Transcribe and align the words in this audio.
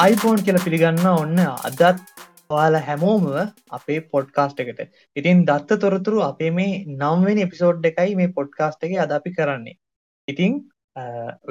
IPhone 0.00 0.40
කියල 0.46 0.56
පිළිගන්න 0.64 1.06
ඔන්න 1.10 1.38
අදත් 1.68 2.00
ඔයාල 2.54 2.74
හැමෝම 2.86 3.24
අපේ 3.76 3.98
පොඩ්කාස්ට් 4.12 4.58
එකට. 4.62 4.80
ඉතින් 5.18 5.38
දත්ත 5.48 5.78
තොරතුරු 5.84 6.18
අපේ 6.26 6.50
මේ 6.58 6.82
නම්වෙන 6.94 7.38
එපිසෝඩ් 7.44 7.86
එකයි 7.90 8.16
මේ 8.18 8.34
පොඩ්කාස්ට් 8.38 8.84
එක 8.86 8.92
අද 9.04 9.14
අපි 9.18 9.30
කරන්නේ. 9.36 9.76
ඉතිං 10.28 10.52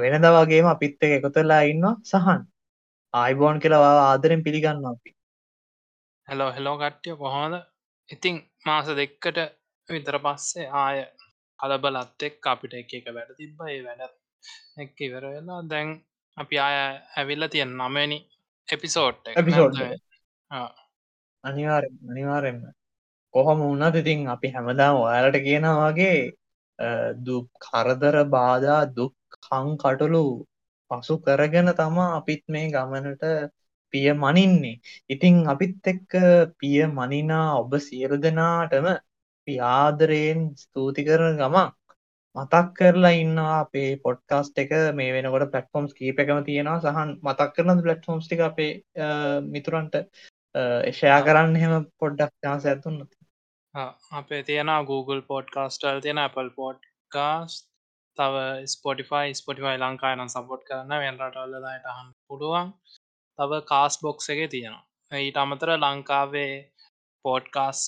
වෙනද 0.01 0.27
වගේම 0.35 0.69
අපිත්ත 0.73 1.07
එක 1.07 1.15
එකතුලා 1.19 1.61
ඉන්න 1.71 1.87
සහන්. 2.11 2.41
ආයිබෝන් 3.13 3.61
කියලවා 3.63 3.93
ආදරෙන් 4.03 4.45
පිළිගන්න 4.47 4.85
අපි. 4.91 5.15
හැලෝ 6.27 6.51
හෙලෝ 6.57 6.75
කට්ටිය 6.81 7.17
කොහොමද? 7.23 7.55
ඉතිං 8.09 8.35
මාස 8.67 8.87
දෙක්කට 9.01 9.39
විතර 9.89 10.19
පස්සේ 10.25 10.67
ආය 10.83 10.97
කලබලත් 11.59 12.27
එක් 12.29 12.51
අපිට 12.53 12.77
එක 12.81 12.93
එක 12.99 13.09
වැඩ 13.17 13.33
තිබ්බ. 13.39 13.57
ඒ 13.73 13.81
වැඩ 13.87 14.01
එක් 14.83 14.95
ඉවර 15.07 15.27
වෙලා 15.33 15.61
දැන් 15.73 15.97
අපි 16.37 16.55
ආය 16.67 16.77
ඇවිල්ල 17.19 17.51
තියෙන් 17.51 17.77
නමනි 17.81 18.21
එපිසෝට් 18.69 19.29
එපිසෝඩ් 19.33 19.75
අනිවාර 21.43 21.83
අනිවාරෙන්ම 22.05 22.59
කොහොම 23.33 23.59
වුණත් 23.61 23.95
ඉතින් 23.95 24.19
අපි 24.27 24.47
හැමදාම 24.49 24.95
ඔයාලට 24.97 25.37
කියනවාගේ 25.39 26.17
දුක් 27.21 27.47
කරදර 27.61 28.15
බාධා 28.27 28.81
දුක් 28.91 29.13
කං 29.43 29.67
කටුළු 29.77 30.23
පසු 30.91 31.13
කරගෙන 31.19 31.69
තමා 31.73 32.09
අපිත් 32.17 32.43
මේ 32.47 32.67
ගමනට 32.69 33.23
පිය 33.93 34.09
මනින්නේ 34.15 34.81
ඉතිං 35.09 35.35
අපිත් 35.45 35.75
එක්ක 35.85 36.11
පිය 36.57 36.79
මනිනා 36.89 37.47
ඔබ 37.59 37.71
සියලු 37.81 38.15
දෙනාටම 38.19 38.87
පියාදරයෙන් 39.47 40.39
ස්තුති 40.55 41.01
කරන 41.03 41.35
ගමන් 41.37 41.67
මතක් 42.35 42.71
කරලා 42.77 43.13
ඉන්නවා 43.21 43.57
අපේ 43.59 43.89
පොඩ්කාස්ට් 44.05 44.57
එක. 44.63 44.71
මේ 44.99 45.11
වෙනකොට 45.15 45.51
පලටෆෝම්ස් 45.53 45.93
කීප 45.99 46.17
එකම 46.23 46.41
තියෙනවා. 46.47 46.79
සහන් 46.85 47.11
මතක් 47.25 47.51
කරන 47.55 47.83
පලටෆෝම්ස් 47.83 48.25
ටික 48.27 48.41
අපේ 48.49 48.71
මිතුරන්ට 49.53 49.95
එෂයා 50.89 51.21
කරන්න 51.27 51.61
හෙම 51.61 51.73
පොඩ්ඩක් 52.01 52.33
යාස 52.47 52.65
ඇතුන්න 52.65 52.99
අපේ 54.19 54.41
තියෙන 54.43 54.71
Google 54.89 55.21
පොඩ්කාස්ටල් 55.31 56.03
තියෙන 56.03 56.21
Apple 56.25 56.51
පොඩ්කාස් 56.59 57.55
තව 58.17 58.35
ස්පොටිෆයි 58.73 59.33
ස්පොටිෆයි 59.39 59.77
ලංකායනම් 59.77 60.29
සපොට් 60.35 60.63
කරන්න. 60.67 60.93
වෙන්රටල්ලලාට 61.03 61.89
හම් 61.95 62.09
පුඩුවන් 62.27 62.71
තව 63.39 63.51
කාස් 63.71 63.99
බොක්ස 64.03 64.29
එක 64.29 64.41
තියෙනවා. 64.53 64.85
ඊට 65.11 65.37
අමතර 65.37 65.69
ලංකාවේ 65.77 66.53
පෝඩ්කාස් 67.25 67.79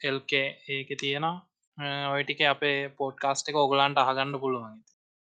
එල්කේ 0.00 0.48
ඒක 0.68 0.88
තියෙනවා. 1.00 1.36
ඔයටික 1.78 2.40
අපේ 2.50 2.76
පෝඩ්කාස්ට 2.98 3.48
එක 3.50 3.56
ඔගලන්ට 3.62 3.98
අහගන්න 3.98 4.38
පුළුවන් 4.42 4.76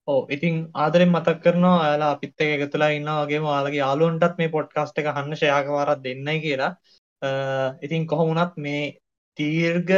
ඕ 0.08 0.22
ඉතින් 0.30 0.56
ආදරෙන් 0.76 1.10
මතක් 1.12 1.42
කරනවා 1.44 1.88
යාලා 1.88 2.12
අපිත් 2.16 2.44
එක 2.44 2.52
එකතුලා 2.58 2.92
ඉන්න 2.98 3.10
වගේ 3.14 3.42
යාලගේ 3.46 3.82
යාලුවන්ටත් 3.82 4.38
මේ 4.40 4.54
පොඩ්කාස්ට 4.54 5.02
එක 5.02 5.10
හන්න 5.16 5.40
ශයාකවාරත් 5.42 6.04
දෙන්නයි 6.06 6.38
කියලා. 6.46 6.72
ඉතින් 7.82 8.08
කොහොමුණත් 8.12 8.56
මේ 8.66 8.86
තීර්ග 9.40 9.92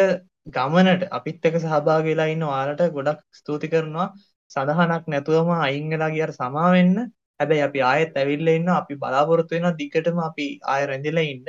ගමනට 0.55 1.03
අපිත් 1.11 1.45
එක 1.45 1.55
සහභාගලා 1.59 2.27
ඉන්න 2.33 2.45
වාලට 2.45 2.83
ගොඩක් 2.97 3.21
ස්තුති 3.39 3.67
කරනවා. 3.73 4.07
සඳහනක් 4.51 5.05
නැතුවම 5.07 5.51
අයිංගලා 5.59 6.09
කියට 6.09 6.37
සමාවෙන්න. 6.39 6.95
හැබැයි 7.39 7.65
අපි 7.67 7.79
ආයත් 7.91 8.17
ඇවිල්ල 8.17 8.49
ඉන්න 8.49 8.69
අපි 8.71 8.93
බලාපොරොත්තු 9.03 9.55
වෙන 9.55 9.67
දිගටම 9.81 10.19
අපි 10.29 10.47
ආය 10.73 10.83
රැඳිලා 10.89 11.27
ඉන්න. 11.33 11.45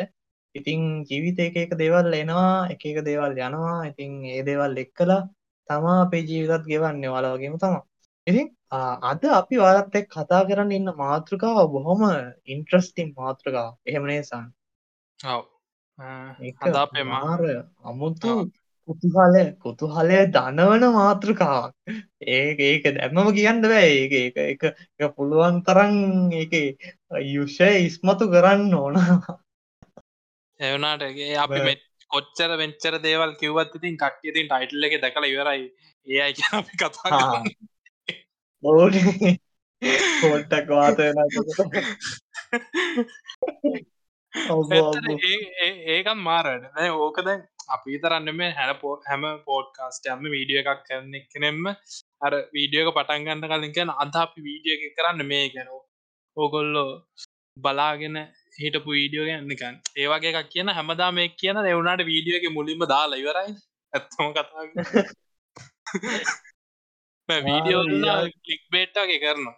ඉතිං 0.54 0.80
ජීවිත 1.04 1.38
එක 1.38 1.56
එක 1.56 1.72
දේවල් 1.82 2.12
එනවා 2.14 2.68
එක 2.72 2.82
එක 2.84 2.98
දේවල් 3.08 3.32
යනවා. 3.38 3.76
ඉතිං 3.90 4.10
ඒ 4.26 4.42
දේවල් 4.42 4.74
එක්කලා 4.84 5.22
තමා 5.68 5.98
අපේ 6.04 6.26
ජීවිතත් 6.30 6.64
ගෙවන්නේ 6.72 7.12
වාලා 7.14 7.34
වගේම 7.36 7.56
තමා. 7.58 7.82
ඉතින් 8.26 8.48
අද 9.10 9.22
අපි 9.32 9.56
වාලත් 9.56 9.94
එක් 9.94 10.08
කතා 10.08 10.46
කරන්න 10.48 10.72
ඉන්න 10.72 10.92
මාතෘකාව 11.02 11.69
බොහොම 11.75 12.02
ඉන්ට්‍රස්ටිම් 12.47 13.08
මාතෘකාව 13.16 13.70
එහෙමනේ 13.86 14.22
සන්? 14.22 14.47
අපේ 16.82 17.06
මාර 17.06 17.41
අමුතු 17.84 18.32
කුතුහලය 18.88 19.44
කුතුහලය 19.64 20.19
දනවන 20.36 20.84
මාතෘකාවක්. 20.92 21.75
ඒ 22.28 22.48
ඒක 22.69 22.84
දැම්මම 22.96 23.30
කියන්න 23.36 23.62
බෑ. 23.64 23.86
ඒක 24.00 24.12
ඒක 24.20 24.36
එක 24.44 24.62
එක 24.98 25.14
පුළුවන් 25.16 25.62
තරන් 25.66 25.94
ඒක 26.32 26.52
යුෂය 27.28 27.70
ඉස්මතු 27.86 28.25
කරන්න 28.34 28.75
ඕනවා 28.75 29.38
එවනාටගේ 30.60 31.37
අපි 31.44 31.59
මෙ 31.66 31.75
කොච්චර 32.10 32.50
වෙච්චර 32.60 32.94
දේවල් 33.06 33.32
කිව්වත් 33.41 33.76
ඉතින් 33.78 33.97
කට්ටියතින් 34.03 34.48
ටයිටල් 34.50 34.87
එක 34.87 34.94
දැකල 35.04 35.25
ඉවරයි. 35.26 35.62
ඒ 36.06 36.21
අයි 36.26 36.43
අපි 36.59 36.75
කතා 36.81 37.43
පොට්ටක් 40.22 40.69
වාත 40.78 40.99
ඒකම් 45.88 46.19
මාරට. 46.28 46.65
ඕක 46.99 47.19
දැන් 47.26 47.41
අපි 47.75 48.00
තරන්න 48.03 48.28
මේ 48.37 48.50
හැන 48.59 48.72
පෝ 48.82 48.94
හැම 49.09 49.25
පෝඩ්කාස්ට 49.49 50.10
යම 50.12 50.25
වීඩිය 50.34 50.60
එකක් 50.62 50.82
කරන 50.88 51.15
කෙනෙම 51.32 51.65
අර 52.26 52.32
වීඩියෝක 52.56 52.94
පටන්ගන්න 52.97 53.49
කලින් 53.53 53.76
කියන 53.76 53.91
අද 54.04 54.15
අපි 54.25 54.47
වීඩිය 54.49 54.75
එක 54.76 54.84
කරන්න 54.99 55.20
මේ 55.32 55.47
ගැන. 55.54 55.69
ඕගොල්ලෝ 56.37 56.91
බලාගෙන 57.56 58.16
හිටපු 58.59 58.91
වීඩියෝ 58.97 59.27
ගන්නකන් 59.28 59.75
ඒවගේ 60.03 60.33
එකක් 60.33 60.49
කියන 60.55 60.69
හැමදා 60.78 61.11
මේ 61.19 61.28
කියන 61.41 61.61
එවුණට 61.65 62.03
වීඩියෝගේ 62.11 62.53
මුලින්ම 62.59 62.83
දාලා 62.93 63.21
ඉවරයි. 63.22 63.50
ඇත්තම 63.93 64.28
කතා 64.37 64.65
වීඩියෝ 67.49 67.83
කලික් 68.44 68.62
බේට්ටගේ 68.75 69.21
කරනවා. 69.25 69.56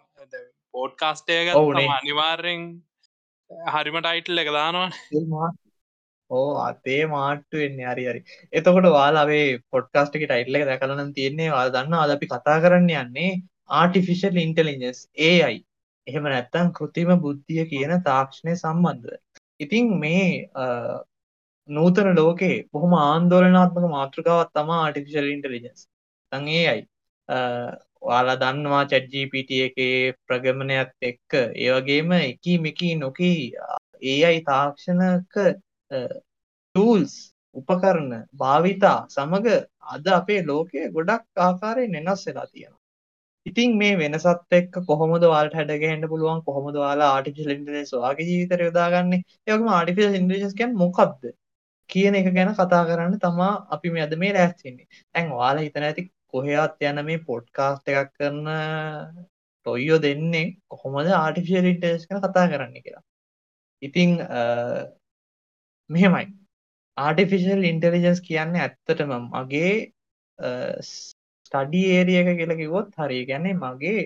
පෝඩ්කාස්ටේක 0.73 1.47
අනිවාර්යෙන් 1.95 2.61
හරිම 3.73 3.97
ටයිටල් 3.99 4.43
එක 4.43 4.49
දානවා. 4.57 5.49
ඕ 6.31 6.51
අතේ 6.67 7.01
මාට්ටු 7.07 7.55
වෙන්න. 7.63 7.81
හරි 7.91 8.05
හරි. 8.09 8.21
එතකොට 8.53 8.87
වාලාවේ 8.97 9.47
පොඩ්කාස්ට 9.73 10.17
එක 10.17 10.25
ටයිටල 10.25 10.59
එක 10.59 10.69
දැකලන 10.71 11.13
තියෙන්නේ 11.17 11.49
වා 11.55 11.67
දන්න 11.75 11.99
අද 12.03 12.15
අපි 12.15 12.31
කතා 12.33 12.57
කරන්න 12.65 12.89
යන්නේ 13.01 13.31
ආටිෆිෂල් 13.73 14.41
ඉන්ටලිජස් 14.45 14.99
ඒ 15.27 15.37
අයි 15.49 15.59
එහෙම 16.07 16.25
නැත්තම් 16.25 16.73
කෘතිම 16.77 17.09
බුද්ධිය 17.25 17.65
කියන 17.71 17.93
තාක්ෂණය 18.09 18.53
සම්බන්ධව. 18.55 19.17
ඉතින් 19.59 19.85
මේ 19.99 20.27
නූතන 21.69 22.09
ලෝකේ 22.19 22.55
බොහොම 22.73 22.93
ආන්දෝලනාත්මක 22.99 23.89
මාතෘකාවක් 23.97 24.53
තමා 24.53 24.79
ආටිෆිෂල් 24.85 25.33
ඉන්ටෙලිජන්ස්. 25.35 25.81
නැත්නම් 26.31 26.47
AI. 26.61 26.79
ඔයාලා 28.01 28.39
දන්නවා 28.41 28.85
chat 28.85 29.05
GPT 29.11 29.59
එකේ 29.67 30.13
ප්‍රගමනයත් 30.27 30.91
එක්ක 31.09 31.33
ඒ 31.63 31.69
වගේම 31.75 32.11
එකී 32.13 32.57
මෙකී 32.65 32.95
නොකී 32.95 33.39
AI 34.13 34.37
තාක්ෂණක 34.49 35.33
tools 36.75 37.13
උපකරණ 37.55 38.13
භාවිතා 38.41 38.99
සමග 39.09 39.47
අද 39.93 40.05
අපේ 40.19 40.41
ලෝකය 40.43 40.89
ගොඩක් 40.95 41.43
ආකාරයෙන් 41.47 41.95
වෙනස් 41.97 42.25
වෙලා 42.27 42.47
තියෙනවා. 42.47 42.82
ඉතින් 43.45 43.77
මේ 43.81 43.95
වෙනසත් 43.99 44.53
එක්ක 44.57 44.75
කොහොමද 44.89 45.23
ඔයාලට 45.29 45.55
හැඩගැහෙන්න 45.59 46.07
පුළුවන්? 46.11 46.41
කොහොමද 46.47 46.75
ඔයාලා 46.81 47.09
ආටිෆිෂල් 47.15 47.53
ඉන්ටෙලිජන්ස් 47.55 47.93
ඔයාගේ 47.99 48.27
ජීවිතේට 48.29 48.65
යොදාගන්නේ? 48.67 49.21
ඒ 49.47 49.53
වගේම 49.53 49.71
ආටිෆිෂල් 49.77 50.17
ඉන්ටෙලිජන්ස් 50.19 50.55
කියන්නේ 50.59 50.81
මොකක්ද 50.83 51.23
කියන 51.89 52.15
එක 52.19 52.27
ගැන 52.37 52.51
කතා 52.59 52.83
කරන්න 52.89 53.19
තමා 53.25 53.53
අපි 53.75 53.93
මේ 53.95 54.03
අද 54.07 54.13
මේ 54.23 54.33
ලෑස්ති 54.37 54.67
වෙන්නේ. 54.67 54.87
දැන් 55.15 55.31
ඔයාලා 55.37 55.65
හිතන 55.67 55.87
ඇති 55.89 56.03
කොහෙවත් 56.33 56.85
යන 56.89 57.01
මේ 57.09 57.23
පොඩ්කාස්ට් 57.29 57.91
එකක් 57.93 58.13
කරන 58.17 58.39
ටොයියෝ 59.65 59.99
දෙන්නේ 60.05 60.45
කොහොමද 60.73 61.11
ආටිෆිෂල් 61.17 61.67
ඉන්ටෙලිජන්ස් 61.73 62.07
ගැන 62.09 62.23
කතා 62.25 62.45
කරන්න 62.53 62.79
කියලා. 62.85 63.03
ඉතින් 63.81 64.11
මෙහෙමයි. 65.89 66.25
ආටිෆිෂල් 66.97 67.63
ඉන්ටෙලිජන්ස් 67.71 68.21
කියන්නේ 68.29 68.63
ඇත්තටම 68.65 69.13
මගේ 69.19 69.73
ස්ටඩි 71.53 71.81
ඒරිය 71.89 72.19
එක 72.19 72.29
කියලා 72.33 72.57
කිව්වොත් 72.57 72.89
හරි 72.97 73.19
ගැන්නේ 73.25 73.55
මගේ 73.55 74.01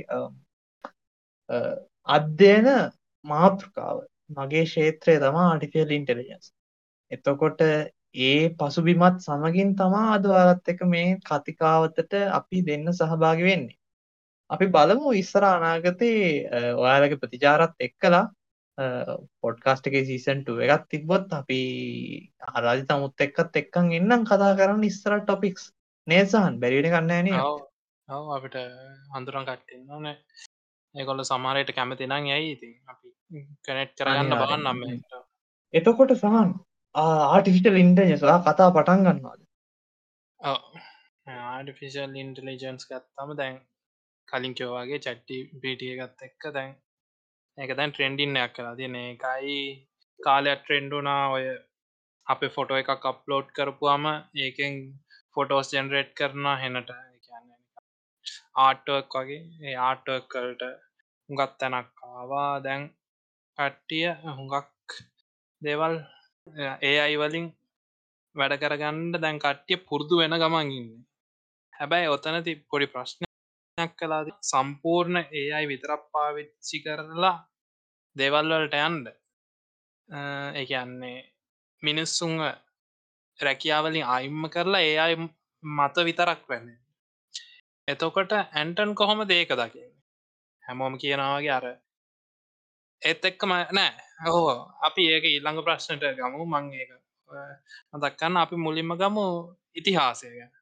අධ්‍යයන 2.10 2.68
මාතෘකාව 3.26 3.98
මගේ 4.38 4.64
ක්ෂේත්‍රය 4.66 5.16
තමා 5.20 5.48
ආටිෆියල් 5.48 5.92
ඉන්ටෙලිජන්ස් 5.92 6.48
එතකොට 7.12 7.62
ඒ 8.18 8.50
පසුබිමත් 8.52 9.20
සමගින් 9.22 9.76
තමා 9.76 10.08
අද 10.14 10.26
ඔයාලත් 10.28 10.70
එක 10.70 10.82
මේ 10.86 11.10
කතිකාවතට 11.22 12.14
අපි 12.32 12.64
දෙන්න 12.64 12.88
සහභාගි 12.92 13.44
වෙන්නේ. 13.44 13.78
අපි 14.50 14.66
බලමු 14.68 15.14
ඉස්සර 15.14 15.44
අනාගතේ 15.46 16.20
ඔයාලගේ 16.76 17.22
ප්‍රතිචාරත් 17.22 17.76
එක්කලා 17.80 18.26
පොඩ්කාස්ට් 19.42 19.88
එකේ 19.88 20.06
සීසන් 20.06 20.44
2 20.46 20.68
එකක් 20.68 20.84
තිබ්බොත් 20.90 21.34
අපි 21.34 21.60
ආරාධි 22.48 22.84
තමුත් 22.86 23.26
එක්කත් 23.28 23.60
එක්කන් 23.62 23.92
එන්නම් 23.94 24.26
කතා 24.26 24.54
කරන්න 24.60 24.84
ඉස්සර 24.84 25.20
ටොපික්ස් 25.20 25.64
නේසාන් 26.08 26.60
බැරිට 26.60 26.90
කන්නෑන 26.90 27.30
ඔව. 28.08 28.28
අපිට 28.32 28.58
හඳුරන් 29.14 29.46
කට්ටෙන් 29.46 29.90
ඕන. 29.90 30.08
ඒකොල්ල 30.96 31.24
සමාරයට 31.26 31.74
කැමති 31.74 32.08
නං 32.08 32.32
ඇයි 32.32 32.52
ඉතින්. 32.52 32.76
අපි 32.88 33.08
කනෙට් 33.64 33.92
කරගන්න 33.96 34.34
බලන්න 34.34 34.64
නම්ම 34.66 34.82
එතකොට 35.74 36.16
සහන් 36.16 36.54
ආටිෆිටල් 36.96 37.78
ඉන්ටජස්ලා 37.78 38.38
කතා 38.44 38.70
පටන් 38.72 39.06
ගන්නවාද? 39.06 39.42
ආඩිෆිසිල් 41.28 42.16
ඉන්ටලිජන්ස් 42.16 42.88
ගත්තම 42.88 43.32
දැන් 43.38 43.56
කලින් 44.28 44.54
කියවාගේ 44.54 45.00
චට්ටි 45.00 45.38
පිටිය 45.62 45.96
ගත්ත 45.98 46.28
එක්ක 46.28 46.44
දැන් 46.54 46.74
ඒක 47.58 47.72
දැන් 47.78 47.92
ට්‍රෙන්ඩින්නයක් 47.92 48.54
කලා 48.56 48.76
තියන 48.76 48.96
එකයි 48.98 49.58
කාලයක් 50.20 50.62
ට්‍රෙන්ඩුනා 50.62 51.24
ඔය 51.30 51.46
අපේ 52.28 52.50
ෆොටෝ 52.50 52.78
එකක් 52.78 53.06
අප්ලෝඩ් 53.06 53.52
කරපුවාම 53.52 54.06
ඒකෙන් 54.38 54.76
ෆොටෝස් 55.38 55.68
ජෙනරේට් 55.72 56.12
කරනවා 56.18 56.56
හෙනට 56.60 56.92
කියන්න 57.24 57.50
ආටක් 58.60 59.16
වගේ 59.16 59.42
ඒ 59.64 59.76
ආටකල්ට 59.82 60.64
හුඟත් 61.30 61.54
තැනක් 61.60 62.06
ආවා 62.12 62.52
දැන් 62.62 62.84
කට්ටිය 63.58 64.08
හුඟක් 64.32 64.96
දේවල් 65.62 65.96
ඒ 66.82 66.98
අයිවලින් 67.00 67.48
වැඩ 68.36 68.58
කරගන්න 68.62 69.20
දැන් 69.20 69.40
කට්ටිය 69.40 69.84
පුරුදු 69.88 70.22
වෙන 70.22 70.36
ගමන්ගන්න 70.36 70.90
හැබැයි 71.74 72.14
ඔතන 72.16 72.38
ති 72.44 72.54
පොඩි 72.70 72.88
ප්‍රශ්නයක් 72.88 73.94
කලාද 74.00 74.30
සම්පූර්ණ 74.44 75.18
ඒ 75.32 75.48
අයි 75.54 75.72
විතරක් 75.72 76.04
පාවිච්චි 76.14 76.84
කරලා 76.86 77.36
දේවල්වලට 78.16 78.78
යන්ඩ 78.82 79.08
ඒන්නේ 80.60 81.18
මිනිස්සුන් 81.84 82.34
රැකියාවලින් 83.40 84.06
අයිම්ම 84.08 84.44
කරලා 84.50 84.82
ඒ 84.82 84.98
අයි 85.00 85.16
මත 85.64 85.96
විතරක් 86.08 86.42
වෙන්න. 86.50 86.68
එතකොට 87.88 88.32
ඇන්ටන් 88.34 88.96
කොහොම 88.96 89.22
දේක 89.28 89.52
දකි 89.54 89.84
හැමෝම 90.64 90.98
කියනවාගේ 90.98 91.54
අර 91.58 91.66
ඒත් 93.02 93.26
එක්කම 93.26 93.52
නෑ. 93.72 93.92
හෝ 94.26 94.54
අපි 94.82 95.10
ඒක 95.14 95.26
ඊල්ළඟ 95.26 95.64
ප්‍රශ්නට 95.64 96.06
ගමු. 96.20 96.46
මං 96.46 96.66
ඒක 96.74 96.92
දක්කන්න 97.96 98.38
අපි 98.38 98.56
මුලින්ම 98.58 98.94
ගමු 98.96 99.26
ඉතිහාසය 99.76 100.30
ගැන. 100.30 100.54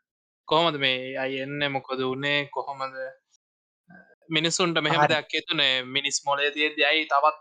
කොහොමද 0.48 0.78
මේ 0.80 1.18
අයි 1.18 1.42
එන්න? 1.46 1.72
මොකොද 1.72 2.02
වනේ 2.04 2.40
කොහොමද? 2.48 2.96
මිනිස්සුන්ට 4.30 4.82
මෙහෙම 4.82 5.08
දෙයක් 5.08 5.34
තුනේ 5.48 5.74
මිනිස් 5.86 6.18
මොලේ 6.26 6.52
තියද 6.52 6.78
ඇයි 6.82 7.08
තවත් 7.08 7.38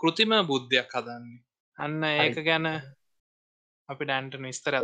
කෘතිම 0.00 0.32
බුද්ධයක් 0.50 0.90
හදන්නේ? 0.90 1.40
අන්න 1.78 2.04
ඒක 2.04 2.38
ගැන 2.44 2.66
අපි 3.88 4.04
ඩැන්ට 4.04 4.34
විස්තර 4.40 4.74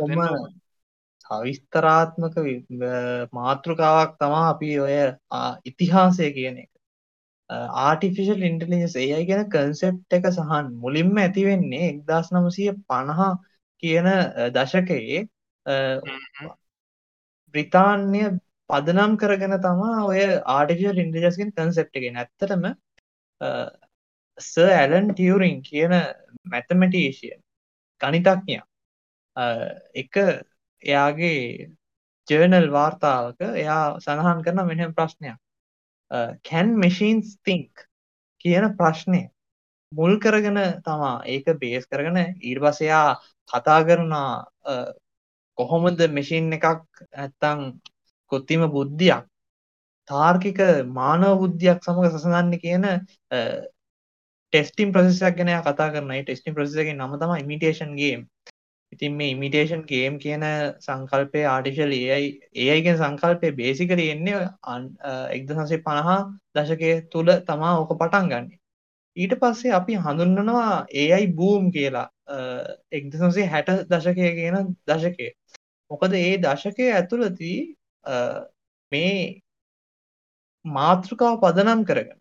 අවිස්තරාත්මක 1.29 2.35
මාතෘකාවක් 3.33 4.11
තමා 4.17 4.49
අපි 4.49 4.69
ඔය 4.79 4.97
ඉතිහාසය 5.65 6.27
කියන 6.33 6.57
එක. 6.57 6.71
ආටිෆිෂල් 7.49 8.43
ඉන්ටලිජස් 8.43 8.95
ඒයි 8.97 9.25
ගැන 9.25 9.45
කන්සෙප් 9.49 9.95
එක 10.11 10.25
සහන් 10.31 10.67
මුලින්ම 10.77 11.17
ඇතිවෙන්නේ 11.17 11.89
එක්දස් 11.89 12.29
නමසය 12.33 12.67
පණහා 12.85 13.31
කියන 13.83 14.07
දශකයේ 14.53 15.21
බ්‍රිතාන්‍ය 17.55 18.21
පදනම් 18.69 19.17
කරගෙන 19.17 19.55
තමා 19.59 20.05
ඔය 20.05 20.21
ආටිෆිල් 20.53 20.97
ඉන්ටජස්ගෙන් 20.97 21.53
කන්සෙප්ටගෙන 21.53 22.17
ඇත්තටම 22.17 22.65
ස 24.37 24.51
ඇලන් 24.71 25.11
ටියවරින් 25.11 25.61
කියන 25.63 25.95
මැතමටේෂය 26.47 27.31
ගනිතක්ඥ 28.01 28.59
එක 29.95 30.13
එයාගේ 30.83 31.69
ජර්නල් 32.27 32.69
වාර්තාවක 32.69 33.41
එයා 33.55 33.99
සඳහන් 33.99 34.43
කරන 34.43 34.65
මෙහෙම 34.67 34.93
ප්‍රශ්නයක්. 34.93 35.37
කැන් 36.43 36.77
මැශීන්ස් 36.77 37.37
තිංක් 37.43 37.85
කියන 38.41 38.65
ප්‍රශ්නය 38.75 39.21
මුල් 39.91 40.19
කරගෙන 40.19 40.57
තමා 40.81 41.15
ඒක 41.25 41.45
බේස් 41.59 41.85
කරගෙන 41.87 42.17
ඊට 42.17 42.59
පසයා 42.59 43.07
කතා 43.49 43.79
කරනා 43.83 44.31
කොහොමද 45.57 45.99
මෙෂින් 46.09 46.51
එකක් 46.51 46.65
ඇත්තං 47.15 47.61
කොත්තිම 48.31 48.61
බුද්ධියක් 48.67 49.25
තාර්කික 50.09 50.59
මානව 50.91 51.33
බුද්ධියක් 51.41 51.83
සමඟ 51.83 52.09
සසඳන්න 52.11 52.59
කියන 52.59 52.85
ටෙස්ටිම් 54.53 54.93
ප්‍රසෙසක් 54.93 55.35
ගැන 55.37 55.51
කතා 55.63 55.89
කරන 55.89 56.13
ටෙස්ටිම් 56.19 56.55
ප්‍රසගේ 56.55 56.93
නම 56.93 57.13
තම 57.15 57.33
ඉමිටේෂන්ගේ 57.35 58.15
ඉතින් 58.93 59.17
මේ 59.17 59.31
ඉමිටේෂන් 59.31 59.81
ගේම් 59.85 60.15
කියන 60.19 60.43
සංකල්පය 60.79 61.41
ආටිශල් 61.45 61.91
ඒයි 61.93 62.29
ඒයිගෙන් 62.57 62.97
සංකල්පය 62.97 63.51
බේසිකර 63.53 63.99
එන්නේ 64.05 64.39
එක්ද 65.35 65.51
සංසේ 65.51 65.83
පණහා 65.85 66.19
දශකය 66.55 66.91
තුළ 67.11 67.31
තමා 67.49 67.73
ඕක 67.79 67.93
පටන් 67.93 68.31
ගන්න. 68.31 68.47
ඊට 69.17 69.35
පස්සේ 69.41 69.75
අපි 69.79 69.97
හඳුන්නනවා 69.97 70.71
ඒයි 71.03 71.27
බූම් 71.33 71.71
කියලා 71.71 72.07
එක්ද 72.91 73.11
සංසේ 73.15 73.47
හැට 73.47 73.69
දශකය 73.87 74.31
කියන 74.39 74.57
දශකය. 74.85 75.27
මොකද 75.91 76.13
ඒ 76.15 76.33
දශකය 76.39 76.89
ඇතුළති 76.91 77.53
මේ 78.91 79.41
මාතෘකාව 80.65 81.41
පදනම් 81.43 81.83
කරගන්න 81.85 82.19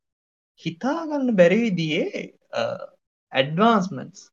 හිතාගන්න 0.62 1.37
බැරිවිදියේ 1.37 2.25
ඇඩ්වාන්ස්මන්ස් 3.32 4.29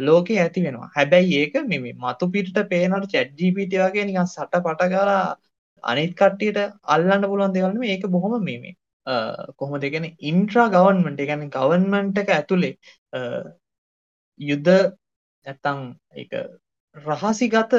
ලෝකෙ 0.00 0.34
ඇති 0.36 0.62
වෙනවා. 0.62 0.90
හැබැයි 0.96 1.36
ඒක 1.40 1.54
මෙම 1.66 1.84
මතු 1.98 2.30
පිට 2.30 2.56
පේනට 2.70 3.12
චැඩ්ජීපිට 3.12 3.76
වගේ 3.80 4.04
නිකන් 4.04 4.26
සට 4.26 4.62
පට 4.64 4.90
කරා 4.92 5.36
අනිත් 5.84 6.12
කට්ටියට 6.14 6.60
අල්ලන්න 6.86 7.28
පුළුවන් 7.30 7.54
දෙවල්ම 7.54 7.82
ඒක 7.84 8.06
බොහොම 8.08 8.36
මෙමේ 8.42 8.76
කොහොම 9.56 9.80
දෙගෙන 9.80 10.06
ඉන්ට්‍රා 10.22 10.68
ගවන්මට 10.68 11.26
ගැන 11.26 11.50
ගවන්මන්ට 11.50 12.18
එක 12.18 12.30
ඇතුළේ 12.30 12.74
යුද්ධ 14.40 14.72
නැත්තං 15.46 15.84
එක 16.14 16.32
රහසිගත 16.96 17.76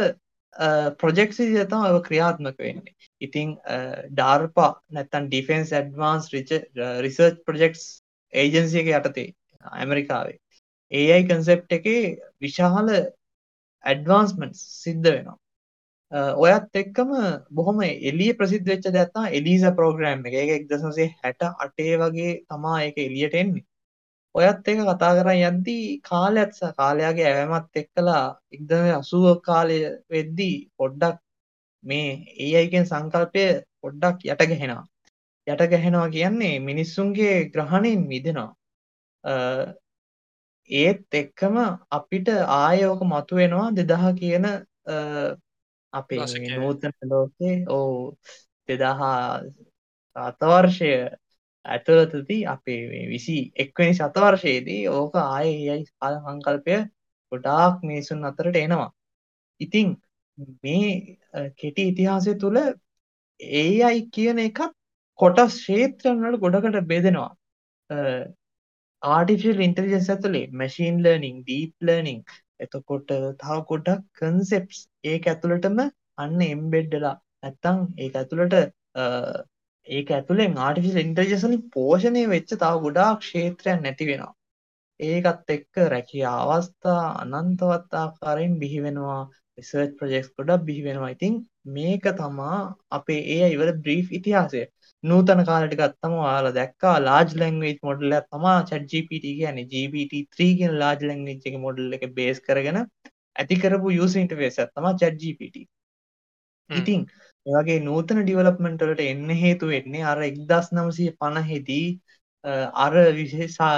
ප්‍රොජෙක්සි 0.99 1.45
තම 1.65 1.83
ඔ 1.89 2.01
ක්‍රියාත්මක 2.01 2.59
වෙන්නේ. 2.59 2.95
ඉතිං 3.21 3.57
ඩාර්පා 4.11 4.71
නැත්තන් 4.89 5.27
ඩිෆෙන්ස් 5.27 5.73
ඇඩ්වාන්ස් 5.73 6.31
රිච 6.33 6.53
රිසර්ච් 7.05 7.43
ප්‍රජෙක්ස් 7.45 7.83
ඒජන්සියක 8.33 8.87
යටතේ 8.89 9.33
ඇමරිකාවේ. 9.63 10.39
ඒයි 10.91 11.23
කන්සෙප් 11.23 11.61
එක 11.71 11.85
විශාල 12.41 12.87
ඇඩ්වාන්ස්මන්ට් 13.83 14.55
සිද්ධ 14.55 15.07
වෙනවා. 15.07 15.37
ඔයත් 16.37 16.75
එක්කම 16.75 17.09
බොහොම 17.51 17.81
එලිය 17.83 18.33
ප්‍රසිද්ධ 18.33 18.67
වෙච්ච 18.67 18.85
දැත්තා 18.89 19.31
එලිස 19.31 19.63
ප්‍රෝග්‍රෑම් 19.75 20.25
එක 20.25 20.35
එක. 20.35 20.49
එක්දසසේ 20.59 21.09
හැට 21.21 21.41
අටේ 21.59 21.97
වගේ 21.97 22.31
තමා 22.47 22.77
එක 22.83 22.97
එලියට 22.97 23.35
එන්නේ. 23.35 23.65
ඔයත් 24.35 24.67
එක 24.67 24.79
කතා 24.81 25.13
කරන්න 25.17 25.43
යද්දී 25.49 25.85
කාලයත්ස 26.01 26.59
කාලයාගේ 26.77 27.29
ඇවමත් 27.29 27.79
එක්කලා 27.81 28.25
එක්ද 28.51 28.71
අසුව 28.93 29.25
කාලය 29.41 29.79
වෙද්දී 30.09 30.57
පොඩ්ඩක් 30.77 31.17
මේ 31.83 32.09
ඒ 32.37 32.53
අයිකෙන් 32.59 32.85
සංකල්පය 32.85 33.45
පොඩ්ඩක් 33.81 34.25
යට 34.25 34.43
ගැහෙනවා. 34.43 34.85
යට 35.47 35.63
ගැහෙනවා 35.73 36.09
කියන්නේ 36.09 36.55
මිනිස්සුන්ගේ 36.61 37.35
ග්‍රහණයෙන් 37.53 38.07
මිදෙනවා. 38.07 38.51
ඒත් 40.69 41.13
එක්කම 41.13 41.55
අපිට 41.91 42.27
ආයෝක 42.55 43.01
මතු 43.03 43.35
වෙනවා 43.35 43.69
දෙදහ 43.73 44.05
කියන 44.15 44.45
අපේ 45.93 46.25
නූතන 46.55 46.93
ලෝකේ. 47.03 47.55
ඕ 47.69 48.15
දෙදහා 48.69 49.41
අතවර්ෂය 50.15 50.91
ඇතුළතති 51.65 52.37
අපේ 52.45 53.07
විසි 53.07 53.37
එක්වනි 53.55 53.93
සතවර්ෂයේදී 53.93 54.81
ඕක 54.89 55.13
ආය 55.17 55.49
යයි 55.67 55.83
කාල 55.91 56.15
සංකල්පය 56.19 56.75
ගොඩාක් 57.31 57.75
මිනිසුන් 57.83 58.25
අතරට 58.25 58.57
එනවා. 58.57 58.91
ඉතිං 59.61 59.87
මේ 60.57 61.17
කෙටි 61.55 61.83
ඉතිහාසය 61.83 62.33
තුළ 62.35 62.57
ඒ 63.39 63.83
අයි 63.83 64.01
කියන 64.09 64.39
එකත් 64.39 64.73
කොටස් 65.19 65.53
ශේත්‍රයන්වලට 65.61 66.41
ගොඩකට 66.41 66.87
බෙදෙනවා 66.87 67.31
ආටිෆිල් 69.07 69.63
ඉන්ටලිජන්ස් 69.63 70.09
ඇතුළේ 70.09 70.45
මැශීන් 70.53 70.99
ලර්නිං 71.03 71.37
ඩීප් 71.41 71.87
ලර්නිං 71.87 72.19
එතකොට 72.59 73.13
තව 73.39 73.59
ගොඩක් 73.65 74.03
කන්සෙප්ස් 74.17 74.79
ඒක 75.05 75.27
ඇතුළටම 75.27 75.83
අන්න 76.17 76.41
එම්බෙඩ්ඩලා 76.45 77.15
නැත්තං 77.43 77.83
ඒ 77.97 78.09
ඇතුළට 78.15 78.57
ඒක 79.87 80.09
ඇතුළේ 80.11 80.49
ආටිෆිල් 80.59 81.01
ඉන්ටර්ජසලින් 81.01 81.63
පෝෂණය 81.71 82.23
වෙච්ච 82.29 82.53
තව 82.55 82.73
ගොඩාක් 82.79 83.21
ක්ෂේත්‍රයන් 83.21 83.83
නැති 83.83 84.09
වෙනවා. 84.09 84.33
ඒකත් 84.99 85.49
එක්ක 85.49 85.83
රැකිය 85.87 86.25
අවස්ථා 86.27 87.03
අනන්තවත් 87.23 87.97
ආකාරයෙන් 87.97 88.55
බිහිවෙනවා 88.59 89.19
රිසර්ච් 89.57 89.93
ප්‍රජෙක්ස් 89.99 90.29
ගොඩක් 90.33 90.65
බිහිවෙනවා 90.65 91.11
ඉතින් 91.11 91.35
මේක 91.67 92.03
තමා 92.15 92.57
අපේ 92.91 93.21
ඒ 93.33 93.47
ඉවර 93.49 93.69
බ්‍රීෆ් 93.77 94.07
ඉතිහාසය. 94.13 94.63
නූතන 95.03 95.41
කාලට 95.45 95.75
ගත්තම 95.75 96.13
යාලා 96.19 96.53
දැක්කා 96.53 96.95
ලාජ් 97.01 97.27
ලැංවේජ් 97.35 97.77
මොඩල්ල 97.83 98.15
තමා 98.25 98.57
චට්ජිපට 98.63 99.25
කියන 99.31 99.59
GPT3 99.65 100.47
කියෙන 100.53 100.73
ලාජ් 100.79 100.97
ලැංවේජ් 101.03 101.45
එක 101.45 101.57
මොඩල් 101.59 101.93
එක 101.93 102.05
බේස් 102.13 102.39
කරගෙන 102.41 102.79
ඇතිකරපු 103.35 103.87
යුසින්ට 103.91 104.33
වේස 104.35 104.57
තම 104.57 104.87
චට්ජිපට 104.95 105.57
ඉතින් 106.69 107.01
ඒගේ 107.45 107.79
නූතන 107.81 108.21
ඩිවලප්මෙන්ටලට 108.21 109.03
එන්න 109.03 109.29
හේතු 109.37 109.67
වෙන්නේ 109.67 110.05
අර 110.05 110.23
එක්දස් 110.23 110.71
නමසය 110.73 111.09
පණහෙදී 111.15 111.87
අර 112.77 112.93
විශේෂා 113.13 113.75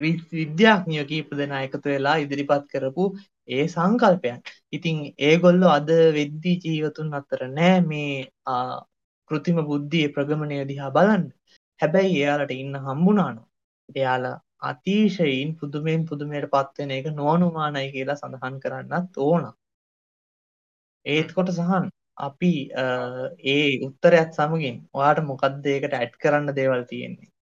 විද්‍යාඥය 0.00 1.04
කීප 1.06 1.32
දෙනා 1.34 1.62
එකතු 1.62 1.86
වෙලා 1.86 2.16
ඉදිරිපත් 2.18 2.66
කරපු 2.68 3.04
ඒ 3.48 3.64
සංකල්පයන් 3.68 4.38
ඉතිං 4.76 4.98
ඒගොල්ලො 5.28 5.68
අද 5.78 5.88
වෙද්දී 6.16 6.56
ජීවතුන් 6.64 7.08
අතර 7.18 7.40
නෑ 7.50 7.78
මේ 7.90 8.14
කෘතිම 9.30 9.58
බුද්ධිය 9.70 10.06
ප්‍රගමණය 10.14 10.58
දිහා 10.70 10.94
බලන්න. 10.96 11.24
හැබැයි 11.80 12.16
එයාලට 12.20 12.52
ඉන්න 12.54 12.74
හම්බුනානු 12.86 13.42
එයාලා 13.94 14.36
අතිශයින් 14.62 15.50
පුදුමයෙන් 15.58 16.06
පුදුමයට 16.10 16.46
පත්වෙන 16.52 16.94
එක 16.98 17.06
නොඅනුමානයි 17.12 17.92
කියලා 17.94 18.20
සඳහන් 18.20 18.56
කරන්නත් 18.64 19.12
ඕන. 19.18 19.44
ඒත් 21.06 21.28
කොට 21.36 21.50
සහන් 21.52 21.86
අපි 22.18 22.52
ඒ 23.46 23.68
උත්තරයත් 23.86 24.30
සමගින් 24.38 24.76
ඔයාට 24.92 25.20
මොකක්ද 25.30 25.66
ඒකට 25.68 25.94
ඇඩ් 25.94 26.14
කරන්න 26.22 26.56
දේවල් 26.58 26.84
තියෙන්නේ? 26.90 27.33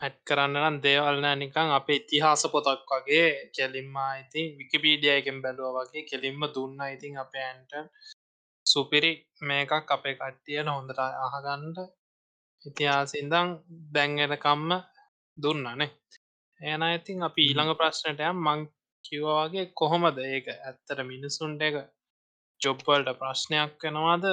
ඇඩ් 0.00 0.16
කරන්න 0.24 0.56
නම් 0.58 0.76
දේවල්න 0.78 1.26
නිකං 1.38 1.70
අප 1.72 1.88
ඉතිහාස 1.90 2.42
පොතක් 2.48 2.90
වගේ 2.90 3.28
කෙලින්මා 3.54 4.12
ඉතින් 4.16 4.46
විකිපීඩියයකෙන් 4.58 5.38
බැලුව 5.44 5.76
වගේ 5.78 6.08
කෙලින්ම 6.10 6.42
දුන්න 6.54 6.80
ඉතින් 6.86 7.14
අප 7.16 7.32
ඇන්ට 7.38 7.72
සුපිරි 8.66 9.12
මේකක් 9.42 9.90
අපේ 9.90 10.14
කට්ටියන 10.16 10.68
හොඳට 10.68 11.00
අහගන්නට 11.26 11.78
ඉතිහාසින්දං 12.64 13.48
දැංගෙනකම්ම 13.94 14.70
දුන්නනේ 15.38 15.90
එන 16.60 16.82
ඉතින් 16.88 17.22
අපි 17.22 17.42
ඊළඟ 17.44 17.72
ප්‍රශ්නටය 17.74 18.30
මං 18.36 18.60
කිවවාගේ 19.04 19.66
කොහොමද 19.72 20.18
ඒක? 20.20 20.46
ඇත්තට 20.60 21.00
මිනිසුන්ට 21.04 21.62
එක 21.62 21.76
ජොබ්වල්ට 22.60 23.10
ප්‍රශ්නයක් 23.20 23.84
වෙනවාද 23.84 24.24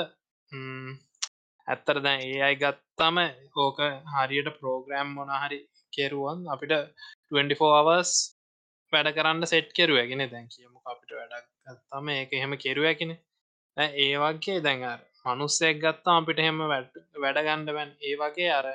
ඇත්තර 1.68 1.98
දැන් 2.02 2.22
ඒ 2.24 2.40
අයි 2.42 2.58
ගත්තම 2.58 3.18
ඕක 3.58 3.80
හරියට 4.14 4.50
ප්‍රෝග්‍රෑම් 4.58 5.10
මොනහරි 5.14 5.60
කෙරුවන් 5.94 6.40
අපිට 6.48 6.74
24වස් 7.32 8.12
වැඩ 8.94 9.10
කරන්න 9.16 9.48
සෙට් 9.48 9.70
කෙරුවගෙන 9.74 10.24
දැන් 10.28 10.48
කියමු 10.48 10.80
අපිට 10.86 11.12
වැඩ 11.14 11.36
ගත්තම 11.66 12.14
ඒක 12.14 12.34
එහෙම 12.34 12.54
කෙරුවැකින 12.58 13.14
ඒ 13.78 14.12
වගේ 14.18 14.58
දැඟර 14.62 15.02
මනුස්සෙක් 15.26 15.82
ගත්තා 15.82 16.18
අපිට 16.18 16.40
එහෙම 16.40 16.62
වැඩගණ්ඩවැන් 16.66 17.92
ඒ 18.02 18.16
වගේ 18.16 18.52
අර 18.52 18.68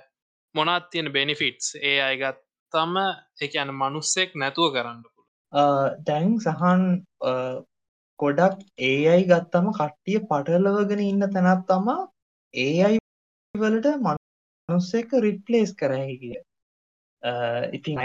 මොනත් 0.55 0.91
තියෙන 0.91 1.13
බෙනිෆිටස් 1.13 1.69
ඒ 1.83 1.97
අයි 2.01 2.21
ගත්තම 2.23 2.97
එක 3.41 3.55
යන 3.57 3.75
මනුස්සෙක් 3.77 4.31
නැතුව 4.37 4.71
කරන්න 4.75 5.03
දැන් 6.07 6.39
සහන් 6.41 6.83
ගොඩක් 8.21 8.59
ඒ 8.83 9.03
අයි 9.13 9.29
ගත්තම 9.29 9.69
කට්ටිය 9.73 10.25
පටලවගෙන 10.25 11.03
ඉන්න 11.03 11.29
තැනත් 11.29 11.65
තමා 11.69 12.01
අයි 12.55 12.99
වලට 13.55 13.87
මනුස්සෙක 13.99 15.13
රිප්ලේස් 15.21 15.71
කරහැකි 15.75 16.17
කිය 16.21 16.39
ඉතින් 17.73 17.99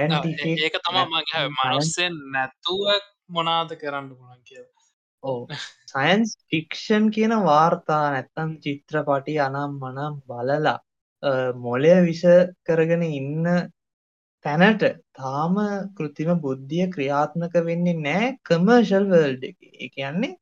ඒක 0.59 0.77
තමා 0.81 1.05
මගේ 1.07 1.45
මනුස්සෙන් 1.49 2.15
නැතුව 2.31 2.85
මොනාද 3.29 3.69
කරන්න 3.75 4.09
පුළන් 4.11 4.41
කිය 4.43 4.63
ඕ 5.23 5.47
සයින්ස් 5.87 6.35
ෆික්ෂන් 6.49 7.09
කියන 7.11 7.33
වාර්තා 7.43 8.03
නැත්තම් 8.11 8.51
චිත්‍රපටි 8.63 9.39
අනම් 9.39 9.79
මනම් 9.81 10.21
බලලා 10.23 10.77
මොලය 11.57 11.93
විෂ 12.03 12.23
කරගෙන 12.63 13.03
ඉන්න 13.03 13.45
තැනට 14.45 14.83
තාම 15.13 15.55
කෘතිම 15.97 16.31
බුද්ධිය 16.39 16.91
ක්‍රියාත්මක 16.91 17.55
වෙන්නේ 17.65 17.97
නෑ 17.99 18.27
කමර්ශල් 18.43 19.05
වර්ල්ඩ් 19.11 19.43
එක. 19.43 19.57
කියන්නේ 19.91 20.35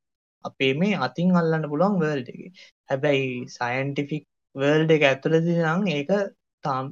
අපේ 0.44 0.74
මේ 0.76 1.00
අතින් 1.08 1.36
අල්ලන්න 1.36 1.70
පුළුවන් 1.70 2.00
වර්ල්ඩ් 2.02 2.30
එක. 2.34 2.64
හැබැයි 2.90 3.30
සයින්ටිෆික් 3.50 4.24
වර්ල්ඩ් 4.56 4.92
එක 4.92 5.08
ඇතුළති 5.10 5.58
නම් 5.58 5.88
ඒක 5.96 6.12
තාම් 6.64 6.86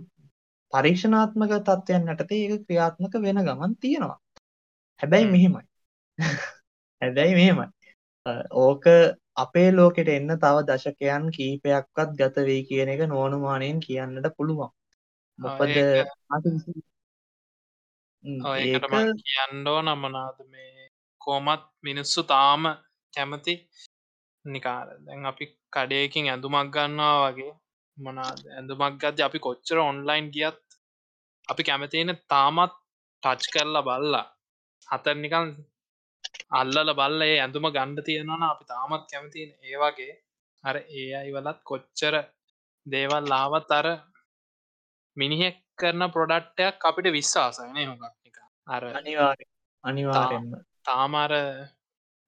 පරීක්ෂණාත්මක 0.73 1.53
තත්ත්වයන් 1.59 2.11
යටතේ 2.13 2.41
ඒක 2.43 2.65
ක්‍රියාත්මක 2.65 3.13
වෙන 3.25 3.43
ගමන් 3.47 3.73
තියෙනවා. 3.77 4.19
හැබැයි 4.99 5.31
මෙහෙමයි. 5.33 5.65
හැබැයි 7.01 7.35
මෙහෙමයි. 7.35 7.67
ඕක 8.61 8.85
අපේ 9.35 9.69
ලෝකෙට 9.71 10.09
එන්න 10.09 10.37
තව 10.37 10.63
දශකයන් 10.67 11.27
කීපයක්වත් 11.31 12.15
ගත 12.19 12.45
වෙයි 12.47 12.63
කියන 12.69 12.89
එක 12.89 13.03
නෝනුමානයෙන් 13.07 13.79
කියන්නට 13.79 14.31
පුළුවන්. 14.37 14.71
මොකද 15.39 15.61
ඒකට 18.53 18.87
කියන්නෝ 19.23 19.79
නමනාද 19.81 20.37
මේ 20.47 20.89
කෝමත් 21.21 21.63
මිනිස්සු 21.81 22.23
තාම 22.25 22.63
කැමති 23.13 23.53
නිකාර. 24.45 24.87
දැන් 25.05 25.25
අපි 25.25 25.45
කඩයකින් 25.73 26.25
ඇඳුමක් 26.27 26.71
ගන්නවා 26.73 27.17
වගේ 27.25 27.53
මොනාද? 27.97 28.39
ඇඳුමක් 28.49 28.95
ගද 29.01 29.17
අපි 29.21 29.39
කොච්චර 29.39 29.77
ඔන්ලයින් 29.81 30.25
ගියත් 30.35 30.61
අපි 31.47 31.61
කැමතින 31.63 32.11
තාමත් 32.31 32.73
ටච් 33.23 33.43
කරලා 33.53 33.83
බල්ලා. 33.83 34.27
හතර 34.87 35.15
නිකන් 35.15 35.47
අල්ලල 36.51 36.91
බල්ල 36.93 37.21
ඒ 37.21 37.37
ඇඳුම 37.37 37.65
ගණ්ඩ 37.69 38.05
තියෙනවන 38.07 38.43
අපි 38.45 38.63
තාමත් 38.65 39.03
කැමතින 39.11 39.49
ඒ 39.61 39.77
වගේ 39.77 40.13
අර 40.63 40.75
ඒ 40.91 41.09
අයි 41.19 41.31
වලත් 41.33 41.59
කොච්චර 41.63 42.15
දේවල් 42.85 43.25
ලාවත් 43.25 43.71
අර 43.71 43.87
මිනිහෙක් 45.17 45.57
කරන 45.77 46.03
ප්‍රොඩක්ටයක් 46.09 46.77
අපිට 46.81 47.07
විශ්වාසයන 47.09 47.77
හොගක් 47.81 48.03
එක 48.27 48.37
අර 48.67 48.83
අනිවාර 48.91 49.39
අනිවාරෙන්ම 49.83 50.49
තාමර 50.83 51.33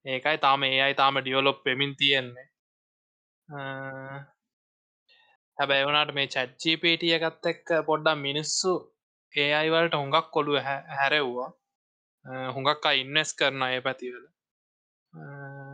ඒකයි 0.05 0.37
තාම 0.37 0.63
ඒ 0.63 0.81
අයි 0.85 0.95
තාම 0.95 1.15
ඩියවලොප් 1.19 1.59
පෙමින් 1.65 1.93
තියෙන්නේ. 1.95 2.47
හැබැයි 5.57 5.87
වනට 5.87 6.15
මේ 6.15 6.27
චැච්චිපේටිය 6.27 7.15
එකත් 7.17 7.45
එක්ක 7.45 7.67
පොඩ්ඩම් 7.89 8.19
මිනිස්සු 8.27 8.73
ඒ 9.33 9.51
අයිවලට 9.53 9.99
හොඟක් 10.01 10.27
කොළුව 10.31 10.57
හැරෙව්වා. 10.97 11.49
හුඟක් 12.55 12.85
ඉන්නස් 13.01 13.31
කරන 13.33 13.61
අය 13.61 13.81
පැතිවල. 13.81 14.23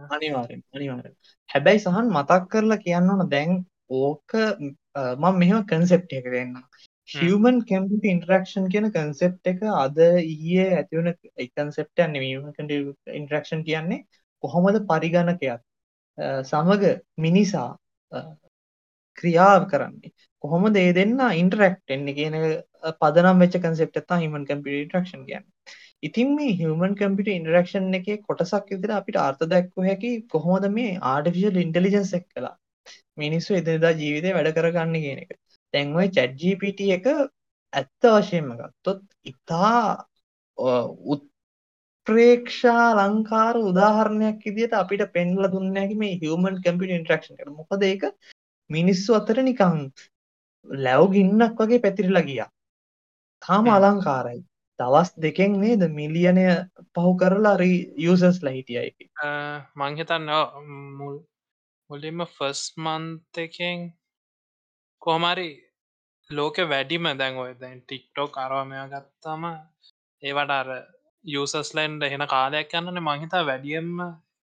අනිවාරෙන් 0.09 0.61
අනිවාර 0.75 1.05
හැබැයි 1.49 1.83
සහන් 1.83 2.07
මතක් 2.15 2.43
කරලා 2.51 2.83
කියන්න 2.85 3.11
ඕන 3.11 3.29
දැන් 3.33 3.51
ඕක 3.99 4.31
මම 5.21 5.35
මෙහම 5.41 5.59
කන්සෙප්ට 5.69 6.11
එක 6.13 6.27
දෙන්න 6.33 6.53
හියමන් 7.09 7.59
කැම්පිට 7.63 8.05
ඉන්ටරක්ෂන් 8.05 8.67
කියන 8.69 8.87
කන්සෙප් 8.91 9.51
එක 9.51 9.63
අද 9.75 9.97
ඊයේ 10.03 10.67
ඇතිවන 10.75 11.11
එකන්සෙප්ට 11.37 12.03
කට 12.57 12.79
ඉන්ටරක්ෂන් 13.13 13.63
කියන්නේ 13.63 14.05
කොහොමද 14.43 14.79
පරිගණකයක් 14.87 15.61
සමග 16.43 16.83
මිනිසා 17.17 17.69
ක්‍රියාව 19.17 19.67
කරන්නේ? 19.67 20.11
කොහොම 20.43 20.71
දේ 20.73 20.93
දෙන්න 20.93 21.17
ඉන්ටරක්ට 21.35 21.89
එන්න 21.89 22.07
කියන 22.13 22.39
පදනම් 22.99 23.43
වෙච 23.43 23.59
කන්සෙප්ට 23.59 24.17
හිමන් 24.17 24.45
කම්පිට 24.45 24.79
ඉන්ටරක්ෂන් 24.79 25.25
කියන්න. 25.25 25.45
ඉතින් 26.03 26.35
මේ 26.35 26.55
හිවමන් 26.55 26.95
කම්පිට 26.95 27.31
ඉන්ටරක්ෂන් 27.31 27.93
එක 27.95 28.09
කොටසක් 28.23 28.73
විදිර 28.73 28.95
අපිට 28.97 29.19
අර්ථ 29.19 29.45
දැක්ව 29.47 29.85
හැකි 29.85 30.11
කොහොමද 30.29 30.69
මේ 30.71 30.97
ආඩිෆිශල් 31.07 31.61
ඉන්ටලිජන්ස් 31.63 32.13
එක් 32.13 32.27
කලා 32.29 32.55
මිනිස්සු 33.17 33.57
එදදා 33.57 33.93
ජීවිතය 33.97 34.35
වැඩ 34.35 34.55
කරගන්න 34.55 34.99
කියන 34.99 35.23
එක. 35.25 35.31
තැන්වයි 35.73 36.13
චැට්ජීපිට 36.15 36.79
එක 36.97 37.05
ඇත්ත 37.73 38.07
වශයෙන්ම 38.15 38.49
ගත්තොත් 38.59 39.01
ඉතා 39.23 39.81
උත්ප්‍රේක්ෂා 41.13 42.85
ලංකාර 42.99 43.55
උදාහරණයක් 43.63 44.45
ඉදිට 44.45 44.73
අපිට 44.73 45.03
පෙන්ල 45.13 45.43
දුන්නැකි 45.47 45.95
මේ 45.95 46.19
හිවමන් 46.21 46.61
කම්පිට 46.63 46.95
ඉන්ට්‍රක්ෂන් 46.97 47.39
කර 47.39 47.51
මොකද 47.53 47.81
ඒක 47.83 48.03
මිනිස්සු 48.69 49.11
අතර 49.15 49.37
නිකං 49.41 49.81
ලැව්ගින්නක් 50.67 51.59
වගේ 51.59 51.83
පැතිරිලා 51.85 52.23
ගියා. 52.23 52.49
තාම 53.41 53.65
අලංකාරයි. 53.69 54.41
දවස් 54.79 55.09
දෙකෙන් 55.17 55.55
නේද 55.61 55.81
මිලියනය 55.91 56.45
පහු 56.93 57.11
කරලා 57.21 57.55
රී 57.57 57.79
යසස් 58.05 58.37
ලහිටියයි 58.41 59.07
මංහිතන්න 59.75 60.29
මුල් 60.97 61.15
මුලින්ම 61.89 62.21
ෆස් 62.27 62.61
මන්තකෙන් 62.77 63.79
කොහමරි 65.01 65.49
ලෝක 66.29 66.57
වැඩිම 66.67 67.05
දැන් 67.17 67.37
ඔය 67.37 67.51
දැන් 67.55 67.77
ටික්ටෝක් 67.81 68.33
අරවාමය 68.37 68.81
ගත්තාම 68.91 69.45
ඒවට 70.23 70.51
අර 70.51 70.69
යසස්ලන්ඩ 71.25 72.03
හෙන 72.05 72.25
කාලයක් 72.27 72.75
යන්නන 72.79 73.01
මහිතා 73.01 73.43
වැඩියම්ම 73.43 74.03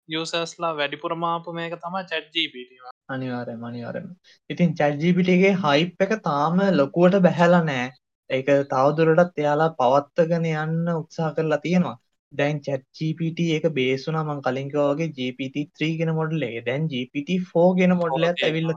යසස්ලා 0.08 0.72
වැඩිපුරමාපු 0.74 1.54
මේක 1.54 1.74
තම 1.78 1.96
චැට්ජීපිට 2.04 2.70
අනිවාරය 3.08 3.56
මනිවරම 3.56 4.06
ඉතින් 4.50 4.74
චැට්ජීපිටගේ 4.74 5.56
හයිප් 5.58 6.06
එක 6.06 6.14
තාම 6.22 6.62
ලොකුවට 6.72 7.18
බැහැල 7.20 7.58
නෑ. 7.62 7.90
ඒක 8.30 8.48
තවදුරටත් 8.70 9.42
එයාලා 9.42 9.74
පවත්තගෙන 9.78 10.48
යන්න 10.54 10.94
උත්සා 10.94 11.34
කරලා 11.36 11.60
තියෙනවා. 11.60 11.96
දැන් 12.32 12.60
චැට්ජීපට 12.66 13.40
ඒක 13.46 13.68
බේසුන 13.74 14.18
මං 14.20 14.42
කලින්කවගේ 14.42 15.12
GPT3 15.16 15.92
ගෙන 15.98 16.12
මොඩලේ 16.18 16.66
දැන් 16.68 16.90
GPT4 16.92 17.78
ගෙන 17.78 17.96
මොඩලත් 18.00 18.44
ඇවිල්ල 18.48 18.74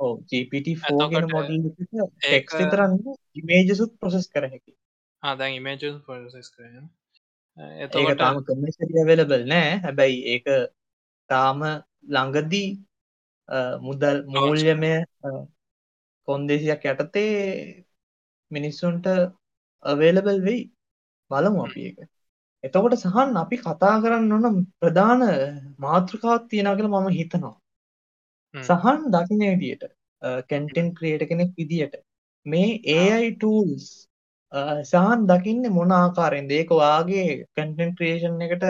ඕ 0.00 0.12
GPT4 0.28 1.08
ගෙන 1.10 1.26
මොඩල් 1.30 1.56
ටෙක්ස් 2.18 2.54
තරන්න 2.66 2.94
ඉමේජසුත් 3.36 3.92
ප්‍රසෙස් 3.98 4.26
කර 4.28 4.44
හැකි 4.46 4.72
ආදැන් 5.22 5.54
ඉමේජ 5.54 5.82
පොසෙස් 6.04 6.48
කරන 6.50 6.86
ඒක 7.78 8.18
තාම 8.18 8.36
කමසිටිය 8.42 9.04
වෙලබල් 9.04 9.42
නෑ. 9.44 9.70
හැබැයි 9.78 10.18
ඒක 10.26 10.46
තාම 11.30 11.58
ළඟදී 12.08 12.68
මුදල් 13.80 14.18
මූල්යමය 14.28 14.92
කොන්දේසියක් 16.28 16.82
යටතේ 16.86 17.34
මිනිස්සුන්ට 18.50 19.06
අවේලබල් 19.82 20.38
වෙයි. 20.42 20.62
බලමු 21.30 21.60
අපි 21.64 21.82
එක 21.90 21.98
එතකොට 22.64 22.94
සහන් 22.96 23.36
අපි 23.36 23.56
කතා 23.58 23.94
කරන්න 24.02 24.32
ඕන 24.38 24.56
ප්‍රධාන 24.78 25.22
මාතෘකාවක් 25.78 26.48
තියෙනවා 26.48 26.76
කියලා 26.76 27.02
මම 27.02 27.18
හිතනවා 27.18 27.54
සහන් 28.54 29.10
දකින 29.14 29.42
විදියට 29.46 29.84
කැන්ටෙන් 30.50 30.94
ක්‍රියේට 30.94 31.28
කෙනෙක් 31.30 31.50
විදියට 31.56 31.96
මේ 32.46 32.80
AI 32.98 33.36
tools 33.42 33.88
සහන් 34.90 35.26
දකින්නේ 35.30 35.76
මොන 35.78 35.92
ආකාරයෙන්ද? 35.92 36.50
ඒක 36.50 36.70
වාගේ 36.82 37.26
කන්ටෙන්ට් 37.56 37.96
ක්‍රියේෂන් 37.98 38.40
එකට 38.46 38.64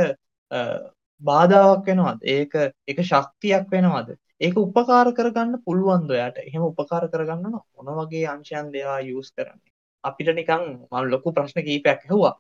බාධාවක් 1.23 1.87
වෙනවද? 1.87 2.21
ඒක 2.37 2.53
එක 2.91 2.99
ශක්තියක් 3.11 3.67
වෙනවද? 3.73 4.15
ඒක 4.41 4.55
උපකාර 4.65 5.09
කරගන්න 5.17 5.63
පුළුවන්ද 5.65 6.11
ඔයාට? 6.15 6.39
එහෙම 6.45 6.63
උපකාර 6.69 7.09
කරගන්න 7.13 7.57
මොන 7.77 7.91
වගේ 8.01 8.27
අංශයන් 8.35 8.71
දෙයා 8.77 9.01
යූස් 9.09 9.33
කරන්නේ? 9.33 9.73
අපිට 10.05 10.31
නිකන් 10.37 10.63
මම 10.91 11.11
ලොකු 11.13 11.33
ප්‍රශ්න 11.33 11.65
කීපයක් 11.67 12.07
ඇහුවා. 12.07 12.35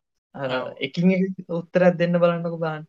එකින් 0.87 1.11
එක 1.17 1.23
උත්තරයක් 1.61 1.99
දෙන්න 1.99 2.21
බලන්නකෝ 2.23 2.61
බලන්න. 2.63 2.85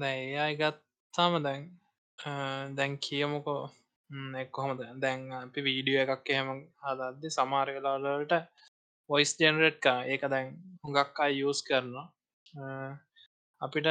නෑ 0.00 0.20
එයි 0.46 0.56
ගත්තාම 0.60 1.42
දැන් 1.44 1.62
දැන් 2.76 2.98
කියමුකෝ. 2.98 3.62
එක්කොහොමද 4.42 4.80
දැන් 5.02 5.20
අපි 5.34 5.60
වීඩියෝ 5.66 6.02
එකක් 6.06 6.30
එහෙම 6.30 6.48
හදද්දි 6.84 7.28
සමාර 7.30 7.68
වෙලාවලට 7.76 8.34
වොයිස් 9.10 9.32
ජෙනරට් 9.40 9.78
කා 9.84 10.00
ඒක 10.04 10.24
දැන් 10.28 10.48
හුඟක් 10.82 11.20
අයි 11.20 11.44
යස් 11.44 11.60
කරනවා. 11.62 12.06
අපිට 13.60 13.88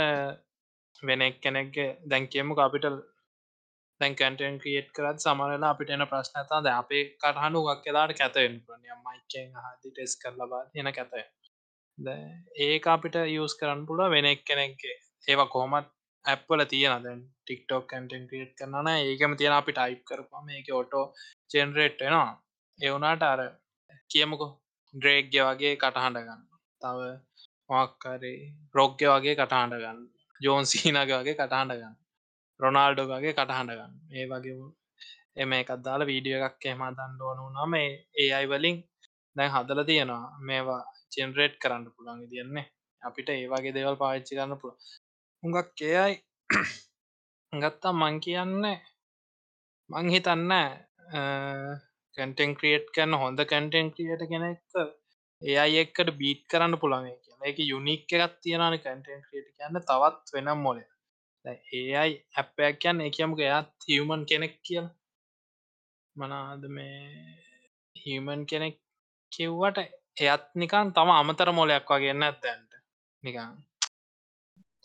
වෙන 1.04 1.22
කෙනෙක්ගේ 1.44 1.90
දැන් 2.06 2.28
කියමුක 2.28 2.60
අපිට 2.60 2.86
දැන් 4.02 4.16
කැන්ටෙන් 4.16 4.60
ක්‍රියට් 4.62 4.90
කරත් 4.96 5.26
සමරලා 5.26 5.72
අපිට 5.74 5.90
එන 5.90 6.06
ප්‍රශ්නතා 6.12 6.64
ද 6.64 6.74
අපේ 6.74 7.04
කටහනු 7.16 7.66
ගක් 7.68 7.84
කලාට 7.84 8.14
කැතවෙන් 8.14 8.56
මයිකෙන් 9.06 9.48
හදි 9.58 9.90
ටෙස් 9.92 10.14
කරලබා 10.22 10.64
එන 10.76 10.92
කැතය 10.92 11.24
ඒක 12.66 12.86
අපිට 12.88 13.16
යස් 13.22 13.54
කරන්න 13.60 13.88
පුළුව 13.88 14.14
වෙන 14.16 14.26
එක් 14.26 14.44
කෙනෙක්ගේ 14.46 14.98
ඒවා 15.28 15.52
කොහොමත් 15.54 15.90
ඇප්වල 16.26 16.62
තියෙන 16.66 17.04
දැන්. 17.04 17.22
ටික්ටෝක් 17.50 17.86
කැන්ටෙන් 17.88 18.26
ක්‍රියට් 18.30 18.54
කරන 18.58 18.90
ඒකම 18.90 19.34
තියෙන 19.36 19.54
අපි 19.54 19.74
ටයිප් 19.74 20.02
කරපම 20.06 20.46
මේක 20.46 20.68
ඔටෝ 20.74 21.06
ජෙනරේට් 21.52 22.02
වෙනවා. 22.02 22.32
එවුනාට 22.80 23.24
අර 23.24 23.42
කියමුකු. 24.10 24.48
ඩ්‍රේග්‍ය 24.94 25.40
වගේ 25.42 25.74
කටහඬ 25.76 26.26
ගන්න. 26.28 26.42
තව 26.82 27.00
මොක්කරේ 27.70 28.36
රොග්‍ය 28.76 29.06
වගේ 29.08 29.36
කටහඬ 29.36 29.82
ගන්න. 29.84 30.00
ජෝන් 30.42 30.66
සීනග 30.66 31.00
වගේ 31.12 31.36
කටහඬ 31.36 31.80
ගන්න. 31.80 31.96
රොනාල්ඩෝ 32.60 33.08
වගේ 33.12 33.34
කටහඬ 33.34 33.80
ගන්න. 33.80 33.94
ඒ 34.12 34.26
වගේ 34.32 34.58
එම 35.36 35.52
එකත්දාල 35.54 36.06
වීඩිය 36.10 36.38
එකක් 36.40 36.70
එහම 36.72 36.84
දන්න 36.92 37.22
ඕනු 37.22 37.46
නම 37.56 37.74
ඒ 37.76 38.30
අයි 38.38 38.48
වලින් 38.48 38.78
දැන් 39.36 39.54
හදල 39.56 39.82
තියෙනවා. 39.84 40.26
මේවා 40.42 40.82
ජෙනරේට් 41.14 41.56
කරන්න 41.62 41.86
පුළන් 41.96 42.28
තියන්නේ 42.32 42.68
අපිට 43.02 43.30
ඒවාගේ 43.32 43.76
දේවල් 43.76 43.98
පාච්චි 44.02 44.38
කරන්න 44.38 44.62
පුළ 44.62 44.76
හුඟක් 45.44 45.82
එයයි 45.88 46.16
ගත්තා 47.54 47.94
මං 47.94 48.18
කියන්න 48.22 48.52
මං 49.90 50.10
හිතන්න 50.10 50.52
කැන්ටෙන් 52.16 52.52
ක්‍රියට් 52.56 52.92
කරන්න 52.96 53.18
හොඳ 53.18 53.40
කැන්ටෙන් 53.46 53.90
ක්‍රියට 53.94 54.24
කෙනෙක් 54.30 54.60
එයි 55.42 55.80
එක්කට 55.82 56.12
බීට් 56.20 56.44
කරන්න 56.48 56.78
පුළන් 56.78 57.08
කියන 57.24 57.48
එක 57.50 57.62
යුනික් 57.64 58.14
එකත් 58.16 58.36
තියෙනන 58.44 58.78
කැන්ටෙන් 58.80 59.24
ක්‍රියට 59.26 59.50
කියන්න 59.56 59.80
තවත් 59.82 60.36
වෙනම් 60.36 60.62
මොල. 60.62 60.82
ඒයි 61.46 62.14
ඇපයක් 62.36 62.78
කියන්න 62.82 63.02
එකමුක 63.02 63.42
එයත් 63.42 63.90
හිවමන් 63.90 64.28
කෙනෙක් 64.30 64.56
කියල. 64.62 64.86
මනාද 66.16 66.70
මේ 66.70 67.02
හිමන් 67.96 68.46
කෙනෙක් 68.46 68.78
කිව්වට 69.32 69.78
එයත් 70.20 70.46
නිකන් 70.56 70.94
තම 70.94 71.16
අමතර 71.16 71.52
මොලයක් 71.54 71.90
වගේන්න 71.90 72.24
ඇත්තැන්ට 72.24 72.72
නිකන් 73.24 73.52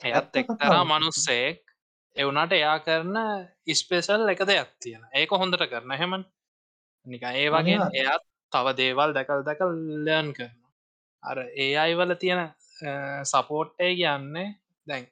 එයත් 0.02 0.42
එක්තරා 0.42 0.82
මනුස්සෙක් 0.86 1.73
එවුනට 2.16 2.52
එයා 2.52 2.76
කරන 2.80 3.16
ඉස්පේසල් 3.66 4.28
එක 4.28 4.42
දෙයක් 4.44 4.70
තියෙන 4.78 5.02
ඒක 5.12 5.30
හොඳට 5.32 5.66
කරන. 5.66 5.90
හෙමන් 5.92 6.24
නික 7.06 7.22
ඒ 7.24 7.48
වගේ 7.50 7.78
එයත් 8.02 8.24
තව 8.52 8.76
දේවල් 8.76 9.10
දැකල් 9.12 9.42
දැකල් 9.42 9.72
ලයන් 10.04 10.30
කරන 10.32 10.54
අර 11.22 11.38
ඒ 11.56 11.72
අයිවල 11.76 12.14
තියෙන 12.16 12.42
සපෝට්ටේ 13.24 13.92
කියන්නේ 13.94 14.48
දැන් 14.86 15.06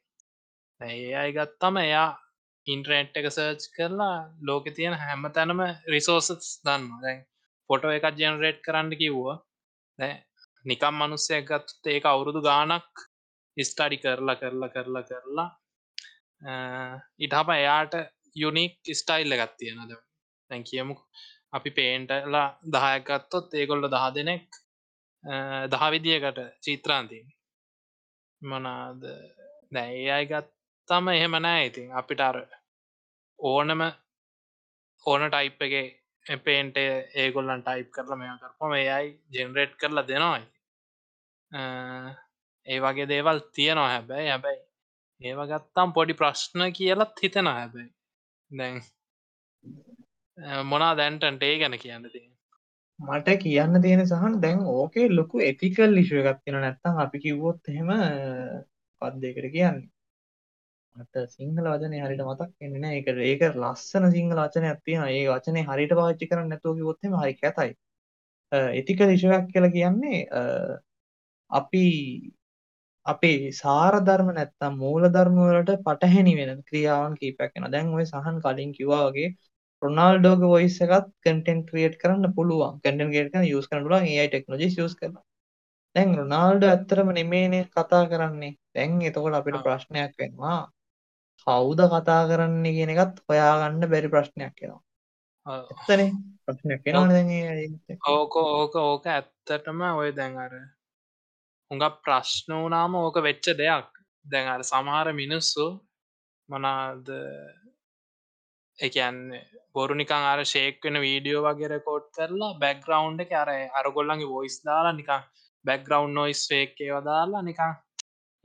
ඒ 0.81 1.15
අයි 1.15 1.33
ගත්තම 1.33 1.77
එයා 1.79 2.09
ඉන්ට්‍රෙන්ට් 2.67 3.17
එක 3.17 3.29
සර්ච් 3.29 3.65
කරලා 3.75 4.17
ලෝක 4.43 4.67
තියෙන 4.71 4.95
හැම 4.97 5.27
තැනම 5.31 5.63
රිසෝසස් 5.87 6.51
දන්න 6.61 6.85
දැන් 7.03 7.25
ෆොටෝ 7.71 7.93
එකක් 7.93 8.07
ජෙනරේට් 8.17 8.61
කරන්න 8.61 8.93
කිව්වා 8.97 9.39
නිකම් 10.65 10.95
මනුස්සයක් 10.97 11.49
ගත් 11.49 11.87
ඒක 11.89 12.05
අවුරුදු 12.05 12.41
ගානක් 12.43 13.07
ස්ටඩි 13.57 13.99
කරලා 13.99 14.37
කරලා 14.37 14.71
කරලා 14.71 15.05
කරලා 15.05 15.49
ඉටහප 17.19 17.49
එයාට 17.57 17.95
යුනික් 18.37 18.75
ස්ටයිල්ල 18.93 19.33
එකත් 19.37 19.55
තියෙනද 19.59 19.93
දැන්. 20.51 20.65
කියමු. 20.65 20.95
අපි 21.53 21.71
පේන්ටලා 21.79 22.47
දහයක් 22.75 23.07
ගත්තොත් 23.09 23.55
ඒගොල්ල 23.55 23.89
දහ 23.95 24.07
දෙනෙක් 24.17 24.49
දහ 25.73 25.85
විදිියකට 25.95 26.39
චිත්‍රාන්ති 26.65 27.19
මනාද? 28.43 29.03
දැයි 29.75 30.11
අයි 30.11 30.27
ගත්තම 30.27 31.09
එහෙම 31.09 31.37
නෑ 31.43 31.67
ඉතින්. 31.67 31.93
අපිට 31.93 32.21
අර 32.21 32.39
ඕනම 33.39 33.83
ඕන 35.07 35.23
ටයිප් 35.31 35.63
එක 35.67 36.41
පේන්ට 36.45 36.77
ඒගොල්ලන් 37.23 37.63
ටයිප් 37.63 37.89
කරලා 37.95 38.19
මෙ 38.19 38.27
කරපම 38.43 38.75
ඒයි 38.81 39.09
ජෙනරේට් 39.35 39.79
කරලා 39.81 40.09
දෙනවායි 40.11 40.47
ඒ 42.67 42.79
වගේ 42.85 43.09
දේවල් 43.09 43.39
තියෙනවා 43.55 43.89
හැබැයි. 43.89 44.29
හැබැයි 44.29 44.61
ඒව 45.23 45.41
ගත්තම් 45.51 45.95
පොඩි 45.97 46.15
ප්‍රශ්න 46.15 46.67
කියලත් 46.73 47.25
හිතෙන 47.25 47.51
හැබැයි. 47.51 47.91
දැන් 48.51 48.77
මොනා 50.67 50.93
දැන්ටන්ට 50.97 51.49
ඒ 51.49 51.57
ගැන 51.61 51.79
කියන්න 51.79 52.09
තිය 52.09 52.27
මට 52.99 53.39
කියන්න 53.39 53.83
තියෙන 53.83 54.05
සහන් 54.05 54.37
දැන් 54.43 54.61
ඕකේ 54.73 55.09
ලොකු 55.11 55.43
එතිකල් 55.43 55.97
ලිශුව 55.99 56.27
ගත්තින 56.27 56.59
නැත්තම් 56.59 57.01
අපි 57.05 57.25
කිව්වොත් 57.25 57.73
එහෙම 57.73 57.91
පත් 59.03 59.15
දෙකට 59.23 59.51
කියන්නේ? 59.51 59.89
මට 60.97 61.23
සිංහල 61.33 61.67
වචන 61.67 61.95
හරිට 61.99 62.23
මතක් 62.25 62.67
එන්න 62.67 62.85
එක 62.91 63.09
ඒක 63.25 63.43
ලස්සන 63.53 64.07
සිංහල 64.13 64.39
වචන 64.39 64.69
ඇත්තියෙන 64.71 65.09
ඒ 65.09 65.25
වචනය 65.29 65.65
හරිට 65.69 65.95
පාච්චි 65.99 66.29
කරන්න 66.29 66.53
නැතුව 66.53 66.77
කිවොත්ම 66.79 67.17
හරි 67.21 67.37
ඇතයි 67.43 67.73
එතික 68.81 69.01
ලිශුවක් 69.03 69.47
කියලා 69.53 69.73
කියන්නේ 69.77 70.21
අපි 71.51 71.85
අපේ 73.07 73.53
සාරධර්ම 73.53 74.29
නැත්තම් 74.35 74.75
මූල 74.79 75.05
ධර්මවලට 75.09 75.73
පටහැනි 75.87 76.35
වෙන 76.41 76.61
ක්‍රියාවන් 76.69 77.15
කීපයක් 77.21 77.53
වෙන 77.55 77.71
දැන් 77.73 77.95
ඔය 77.95 78.05
සහන් 78.05 78.37
කලින් 78.45 78.73
කිව්වා 78.79 79.03
වගේ 79.09 79.29
රොනාල්ඩෝගේ 79.83 80.53
වොයිස් 80.55 80.77
එකත් 80.87 81.09
කන්ටෙන්ට් 81.25 81.67
ක්‍රියේට් 81.71 81.97
කරන්න 82.03 82.35
පුළුවන්. 82.37 82.75
කන්ටෙන්ට් 82.79 83.11
ක්‍රියේට් 83.11 83.33
කරන්න 83.33 83.49
යූස් 83.49 83.69
කරන්න 83.69 83.87
පුළුවන්. 83.87 84.07
AI 84.13 84.29
ටෙක්නොලොජිස් 84.29 84.79
යූස් 84.79 84.95
කරලා 85.01 85.25
දැන් 85.97 86.15
රොනාල්ඩෝ 86.19 86.71
ඇත්තටම 86.71 87.11
නෙමෙයිනේ 87.19 87.65
කතා 87.71 88.05
කරන්නේ. 88.13 88.53
දැන් 88.75 89.03
එතකොට 89.03 89.39
අපිට 89.41 89.59
ප්‍රශ්නයක් 89.67 90.15
වෙනවා. 90.19 90.61
කවුද 91.47 91.81
කතා 91.93 92.23
කරන්නේ 92.29 92.73
කියන 92.77 92.95
එකත් 92.95 93.17
හොයාගන්න 93.29 93.91
බැරි 93.93 94.09
ප්‍රශ්නයක් 94.09 94.55
වෙනවා 94.61 94.83
ඇත්තනේ. 95.47 96.11
ප්‍රශ්නයක් 96.45 96.87
වෙනවනේ 96.87 97.25
දැන් 97.51 97.99
ඕක 98.11 98.37
ඕක 98.39 98.75
ඕක 98.77 99.05
ඇත්තටම 99.09 99.83
ඔය 99.93 100.11
දැන් 100.15 100.39
අර 100.39 100.53
හුඟක් 101.73 102.01
ප්‍රශ්න 102.05 102.53
වනාම 102.63 102.95
ඕක 102.97 103.17
වෙච්ච 103.27 103.47
දෙයක්. 103.61 103.91
දැන් 104.25 104.49
අර 104.55 104.63
සමහර 104.63 105.09
මිනිස්සු 105.21 105.67
මනාද 106.49 107.07
එකන්න 108.79 109.21
බොරුනිකං 109.75 110.27
අර 110.33 110.41
ශේක් 110.53 110.85
වෙන 110.87 110.99
වීඩියෝ 111.05 111.45
වගේ 111.47 111.71
රකෝඩ් 111.73 112.07
කරලා 112.17 112.59
බැක්ග්‍රවන්් 112.63 113.23
එක 113.25 113.33
අර 113.43 113.51
අරගොල්ලන්ගේ 113.81 114.33
වොයිස් 114.35 114.57
දාලා 114.69 114.95
නිකං 114.99 115.25
බැක්ග්‍රවන්් 115.65 116.13
නොයිස් 116.19 116.43
ේක්කේ 116.59 116.91
වදාලා 116.97 117.43
නිකං 117.49 117.73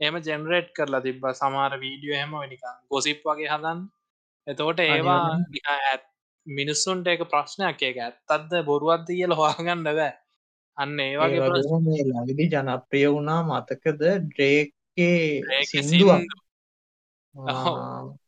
එම 0.00 0.16
ජෙනරේට් 0.28 0.70
කරලා 0.76 1.04
තිබ්බ. 1.06 1.24
සමාර 1.40 1.72
වීඩියෝ 1.84 2.20
හෙම 2.20 2.32
නිකං 2.52 2.78
ගොසිප් 2.90 3.20
වගේ 3.28 3.50
හදන් 3.54 3.82
එතෝට 4.46 4.80
ඒවා 4.86 5.20
ඇත් 5.74 6.08
මිනිස්සුන්ට 6.46 7.12
එක 7.14 7.26
ප්‍රශ්නයක්. 7.34 7.82
එක 7.90 7.96
ඇත්තත්ද 8.06 8.52
බොරුවත්ද 8.70 9.14
කියල 9.18 9.36
හවාගන්න 9.40 9.84
බෑ 9.88 10.12
අන්න 10.78 11.00
ඒවගේ 11.00 12.04
ලඟදි 12.04 12.48
ජනප්‍රිය 12.52 13.08
වුණා 13.08 13.42
මතකද? 13.44 14.02
ඩ්‍රේක්ගේ 14.24 15.42
සිින්දුවක්. 15.70 16.22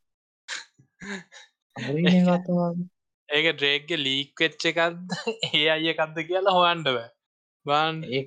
ඒක 3.28 3.46
ඩ්‍රේක්ගේ 3.52 3.98
ලීක් 3.98 4.40
වෙච්ච 4.40 4.64
එකක්ද? 4.70 5.10
ඒ 5.52 5.68
අය 5.74 5.84
එකක්ද 5.92 6.16
කියලා 6.26 6.58
හොන්ඩව 6.58 6.98
බන් 7.66 8.04
ඒ 8.08 8.24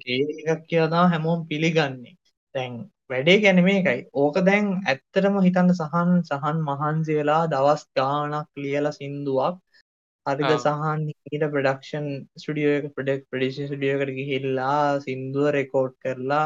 එකක් 0.48 0.62
කියදා 0.70 1.10
හැමෝම් 1.10 1.48
පිළිගන්නේ. 1.50 2.16
තැන් 2.56 2.74
වැඩේ 3.10 3.40
ගැනීම 3.40 3.68
එකයි 3.72 4.06
ඕක 4.16 4.36
දැන් 4.46 4.84
ඇත්තටම 4.84 5.42
හිතන්න 5.46 5.74
සහන් 5.74 6.24
සහන් 6.24 6.58
මහන්සි 6.68 7.16
වෙලා 7.20 7.50
දවස් 7.50 7.88
ගානක් 7.96 8.48
ලියල 8.64 8.92
සින්දුවක් 8.94 9.58
හරිද 10.26 10.52
සහන් 10.56 11.06
ඊට 11.08 11.46
ප්‍රඩක්ෂන් 11.48 12.10
ස්ටඩියෝ 12.38 12.74
එක 12.80 12.90
ප්‍රඩෙක් 12.96 13.24
ප්‍රඩිෂන් 13.30 13.70
ස්ටියෝකට 13.70 14.14
ගිහිල්ලා 14.18 14.82
සින්දුව 15.02 15.48
රෙකෝඩ් 15.58 15.96
කරලා 16.00 16.46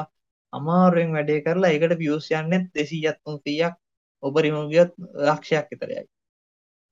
අමාරුවෙන් 0.54 1.16
වැඩේ 1.16 1.42
කරලා 1.42 1.74
එකට 1.74 1.98
පියස් 1.98 2.30
යන්නෙත් 2.34 2.70
දෙසී 2.74 3.04
අත්තුන් 3.08 3.42
තියක් 3.44 3.76
ඔබරිමගියත් 4.24 4.94
ලක්ෂයක් 5.26 5.74
විතරයයි 5.74 6.06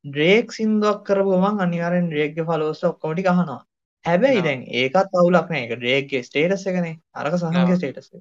ඩ්‍රේක් 0.05 0.51
සිින්දුවක් 0.51 0.99
කරපුමන් 1.05 1.63
අනිවාරෙන් 1.63 2.09
ඩ්‍රේක්ග 2.09 2.43
ෆලෝස 2.45 2.83
ඔක්කොමටි 2.83 3.23
කහනවා 3.23 3.61
හැබැයි. 4.05 4.43
දැන් 4.43 4.61
ඒකත් 4.73 5.13
අවුලක් 5.13 5.49
නෑ. 5.49 5.63
එක 5.65 5.73
ඩ්‍රේක්ගේ 5.73 6.23
ස්ටේටස් 6.23 6.65
එකනේ. 6.67 6.95
අරක 7.13 7.37
සහන්ගේ. 7.41 7.77
ස්ටේටස් 7.79 8.11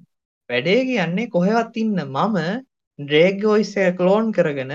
වැඩේ 0.49 0.81
කියන්නේ 0.89 1.29
කොහෙවත් 1.29 1.77
ඉන්න 1.77 2.01
මම 2.03 2.37
ඩ්‍රේග් 2.99 3.45
ඔයිස් 3.45 3.73
එක 3.77 3.97
ක්ලෝන් 3.99 4.31
කරගෙන 4.31 4.73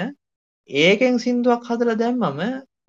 ඒකෙන් 0.70 1.18
සිින්දුවක් 1.18 1.66
හදල 1.68 1.92
දැම්මම 1.96 2.40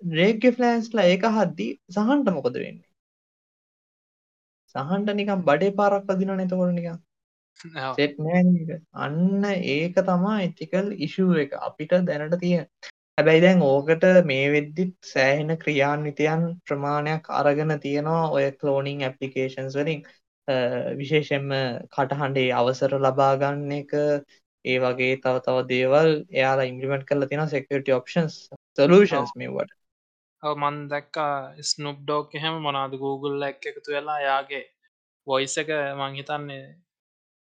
ඩ්‍රේග්ගෙ 0.02 0.50
ෆලෑන්ස්ලා 0.56 1.06
ඒක 1.12 1.24
හද්දි 1.36 1.68
සහන්ට 1.96 2.34
මොකද 2.36 2.56
වෙන්නේ? 2.64 2.88
සහන්ට 4.74 5.16
නිකම් 5.18 5.44
බඩේ 5.48 5.76
පාරක් 5.80 6.06
පදින 6.08 6.32
නතකොට 6.36 6.72
නිකම්. 6.78 6.98
සෙට් 7.98 8.16
අන්න 9.04 9.44
ඒක 9.44 10.00
තමා 10.08 10.38
එතිකල් 10.46 10.88
ඉශුව 11.06 11.36
එක. 11.44 11.52
අපිට 11.68 11.94
දැනට 12.08 12.38
තිය 12.40 12.56
හැබැයි 13.18 13.44
දැන් 13.44 13.62
ඕකට 13.62 14.04
මේ 14.24 14.46
වෙද්දිත් 14.54 14.94
සෑහෙන 15.04 15.56
ක්‍රියාන්විතයන් 15.62 16.44
ප්‍රමාණයක් 16.66 17.30
අරගෙන 17.40 17.78
තියෙනවා 17.80 18.30
ඔය 18.36 18.46
කලෝනිං 18.60 19.04
ඇපලිකේෂන්ස් 19.08 19.76
වලින්. 19.80 20.02
විශේෂෙන්ම 21.00 21.50
කටහඬේ 21.96 22.48
අවසර 22.60 22.96
ලබාගන්න 23.00 23.76
එක. 23.80 23.92
ඒ 24.64 24.78
වගේ 24.78 25.14
තව 25.22 25.36
තව 25.46 25.62
දේවල් 25.68 26.10
එයාලා 26.32 26.66
ඉම්පලිමෙන්ට් 26.72 27.06
කරලා 27.06 27.28
තියෙනවා 27.28 27.54
security 27.54 27.92
options 27.92 28.34
solutions 28.78 29.30
මේවට 29.36 29.72
ඔව් 30.42 30.54
මන් 30.58 30.78
දැක්කා 30.90 31.34
ස්නුප් 31.70 31.98
ඩෝග් 32.02 32.36
එහෙම 32.38 32.54
මොනවද 32.66 32.94
Google 33.02 33.48
එක 33.48 33.66
එකතු 33.70 33.94
වෙලා 33.96 34.20
යාගේ 34.20 34.64
වොයිස් 35.26 35.54
එක 35.62 35.70
මං 36.00 36.16
හිතන්නේ 36.18 36.64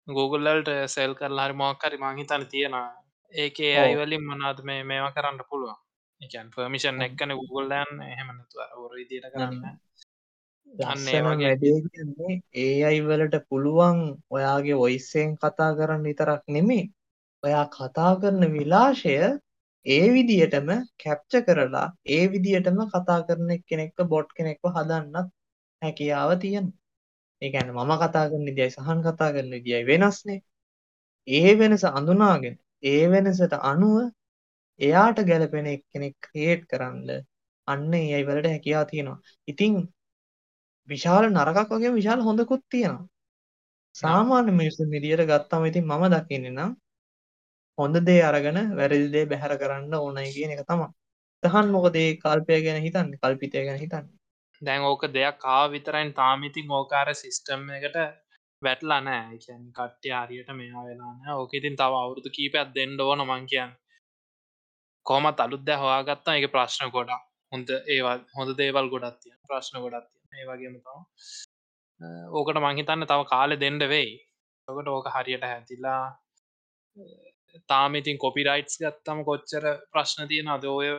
Google 0.08 0.56
වලට 0.56 0.90
සෙල් 0.96 1.14
කරලා 1.20 1.46
හරි 1.48 1.60
මොකක් 1.62 1.86
හරි 1.86 1.98
මං 1.98 2.20
හිතන්නේ 2.22 2.52
තියෙනවා. 2.54 2.88
ඒකේ 3.34 3.72
ඔව්. 3.76 3.84
AI 3.84 3.96
වලින් 4.02 4.26
මොනවද 4.30 4.60
මේ 4.70 4.84
මේවා 4.84 5.16
කරන්න 5.18 5.46
පුළුවන්? 5.50 5.80
කියන්නේ 6.22 6.56
පර්මිෂන් 6.56 7.02
එක්කනේ 7.02 7.40
Google 7.42 7.84
යන්න. 7.84 8.02
එහෙම 8.12 8.32
නැතුව 8.36 8.84
ඔර 8.84 8.92
විදියට 9.00 9.32
කරන්න. 9.34 9.60
අන්න 10.74 11.08
ඒ 11.08 11.22
ලස්සන 11.22 11.28
වගේ. 11.28 11.44
වැඩේ 11.44 11.78
කියන්නේ 11.90 12.34
AI 12.86 12.98
වලට 13.08 13.44
පුළුවන් 13.50 14.00
ඔයාගේ 14.30 14.82
ඔයිස්සෙන් 14.86 15.38
කතා 15.38 15.72
කරන්න 15.78 16.08
විතරක් 16.10 16.44
නෙමේ 16.56 16.86
ඔයා 17.44 17.66
කතා 17.76 18.14
කරන 18.22 18.44
විලාශය 18.56 19.16
ඒ 19.86 20.08
විදියටම 20.14 20.70
කැප්ච 21.00 21.34
කරලා 21.46 21.88
ඒ 22.08 22.24
විදියටම 22.28 22.80
කතා 22.90 23.20
කරන 23.24 23.50
කෙනෙක්ව 23.64 24.00
බොට් 24.08 24.30
කෙනෙක්ව 24.34 24.64
හදන්නත් 24.70 25.28
හැකියාව 25.82 26.32
තියෙන 26.40 26.68
ඒකැන 27.42 27.70
මම 27.74 27.92
කතා 28.00 28.26
කරන 28.30 28.46
විදියි 28.48 28.70
සහන් 28.72 29.00
කතා 29.04 29.30
කරන 29.34 29.52
විදියි 29.54 29.84
වෙනස්නේ. 29.86 30.40
ඒ 31.28 31.52
වෙනස 31.56 31.84
අඳුනාගෙන 31.90 32.56
ඒ 32.84 33.04
වෙනසට 33.08 33.54
අනුව 33.64 33.98
එයාට 34.80 35.20
ගැලපෙන 35.24 35.68
එක්කෙනෙක් 35.68 36.16
ක්‍රියේට් 36.26 36.64
කරන්න 36.70 37.10
අන්න 37.68 37.94
ඒ 37.96 38.22
වලට 38.24 38.48
හැකියා 38.48 38.86
තියෙනවා. 38.86 39.20
ඉතිං 39.48 39.74
විශාල 40.90 41.26
නරකක් 41.30 41.70
වගේ 41.72 41.94
විශාල 41.94 42.22
හොඳකුත් 42.22 42.64
තියෙනවා. 42.70 43.08
සාමාන්‍ය 43.96 44.52
මිනිසුන් 44.54 44.88
විදියට 44.92 45.26
ගත්තම 45.26 45.64
ඉතින් 45.66 45.86
මම 45.86 46.04
දකින්නේ 46.14 46.54
නම් 46.54 46.72
හොඳ 47.80 47.96
දේ 48.08 48.22
අරගෙන 48.24 48.60
වැරදි 48.78 49.08
දේ 49.16 49.26
බැහැර 49.26 49.54
කරන්න 49.62 49.94
ඕනයි 49.98 50.32
කියන 50.36 50.56
එක 50.56 50.64
තමයි. 50.70 50.88
තහන් 51.44 51.68
මොකද 51.76 51.96
ඒ 51.96 52.10
කල්පය 52.18 52.56
ගැන 52.66 52.82
හිතන්නේ? 52.86 53.20
කල්පිතය 53.20 53.66
ගැන 53.68 53.80
හිතන්නේ. 53.84 54.16
දැන් 54.62 54.82
ඕක 54.84 55.04
දෙයක් 55.14 55.38
කා 55.40 55.64
විතරයින් 55.74 56.10
තාමිතින් 56.14 56.72
ඕකාර 56.72 57.10
සිිස්ටම් 57.16 57.62
එකට 57.78 57.98
වැටලා 58.62 59.00
නෑ 59.02 59.38
කියන් 59.44 59.62
කට්ටය 59.78 60.10
හරියට 60.16 60.50
මෙයා 60.54 60.84
වෙලාන 60.88 61.18
ඕක 61.36 61.54
ඉතින් 61.54 61.76
තව 61.76 61.94
අවුරුදු 62.02 62.30
කීපයක් 62.38 62.76
දෙන්න 62.76 63.00
ඕන 63.02 63.22
මං 63.28 63.46
කියන්න. 63.52 63.72
කොමත් 65.06 65.40
අලුත් 65.40 65.64
දැ 65.68 65.78
හවාගත්තා 65.78 66.38
එක 66.40 66.52
ප්‍රශ්න 66.56 66.92
ගොඩා 66.96 67.22
හොඳ 67.52 67.70
ඒවා 67.94 68.18
හොඳ 68.38 68.52
දේවල් 68.58 68.88
ගොඩත් 68.94 69.18
තිය 69.22 69.36
ප්‍රශ්න 69.50 69.82
ගොඩත් 69.84 70.10
තිය 70.12 70.42
ඒ 70.42 70.50
වගේම 70.50 70.76
තව 70.78 70.98
ඕකට 72.34 72.60
මංහිතන්න 72.66 73.10
තව 73.12 73.22
කාලෙ 73.32 73.56
දෙන්ඩ 73.64 73.84
වෙයි. 73.94 74.12
ඔකට 74.68 74.88
ඕක 74.96 75.08
හරියට 75.16 75.50
හැතිලා 75.52 76.04
තාම 77.68 77.96
ඉතින් 77.96 78.18
කොපිරයිට්ස් 78.18 78.80
ගත්තම 78.82 79.24
කොච්චර 79.24 79.66
ප්‍රශ්න 79.92 80.28
තියෙන 80.28 80.48
අද 80.48 80.66
ඔය 80.66 80.90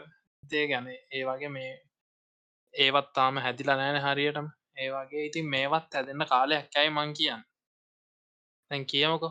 දේ 0.42 0.66
ගැන. 0.66 0.88
ඒ 1.12 1.22
වගේ 1.24 1.48
මේ 1.48 1.72
ඒවත් 2.74 3.08
තාම 3.14 3.36
හැදිලා 3.36 3.76
නෑන 3.76 4.02
හරියටම. 4.06 4.48
ඒ 4.76 4.88
වගේ 4.90 5.26
ඉතින් 5.26 5.46
මේවත් 5.48 5.94
ඇදන්න 5.94 6.26
කාලයක් 6.26 6.76
ඇයි 6.76 6.90
මං 6.90 7.14
කියන්න? 7.14 7.42
දැන් 8.70 8.84
කියමකො. 8.86 9.28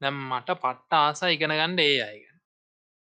දැම් 0.00 0.16
මට 0.28 0.58
පට්ට 0.58 0.98
ආස 0.98 1.22
ඉගෙන 1.28 1.52
ගණ්ඩ 1.52 1.86
ඒ 1.86 2.02
අයග 2.02 2.30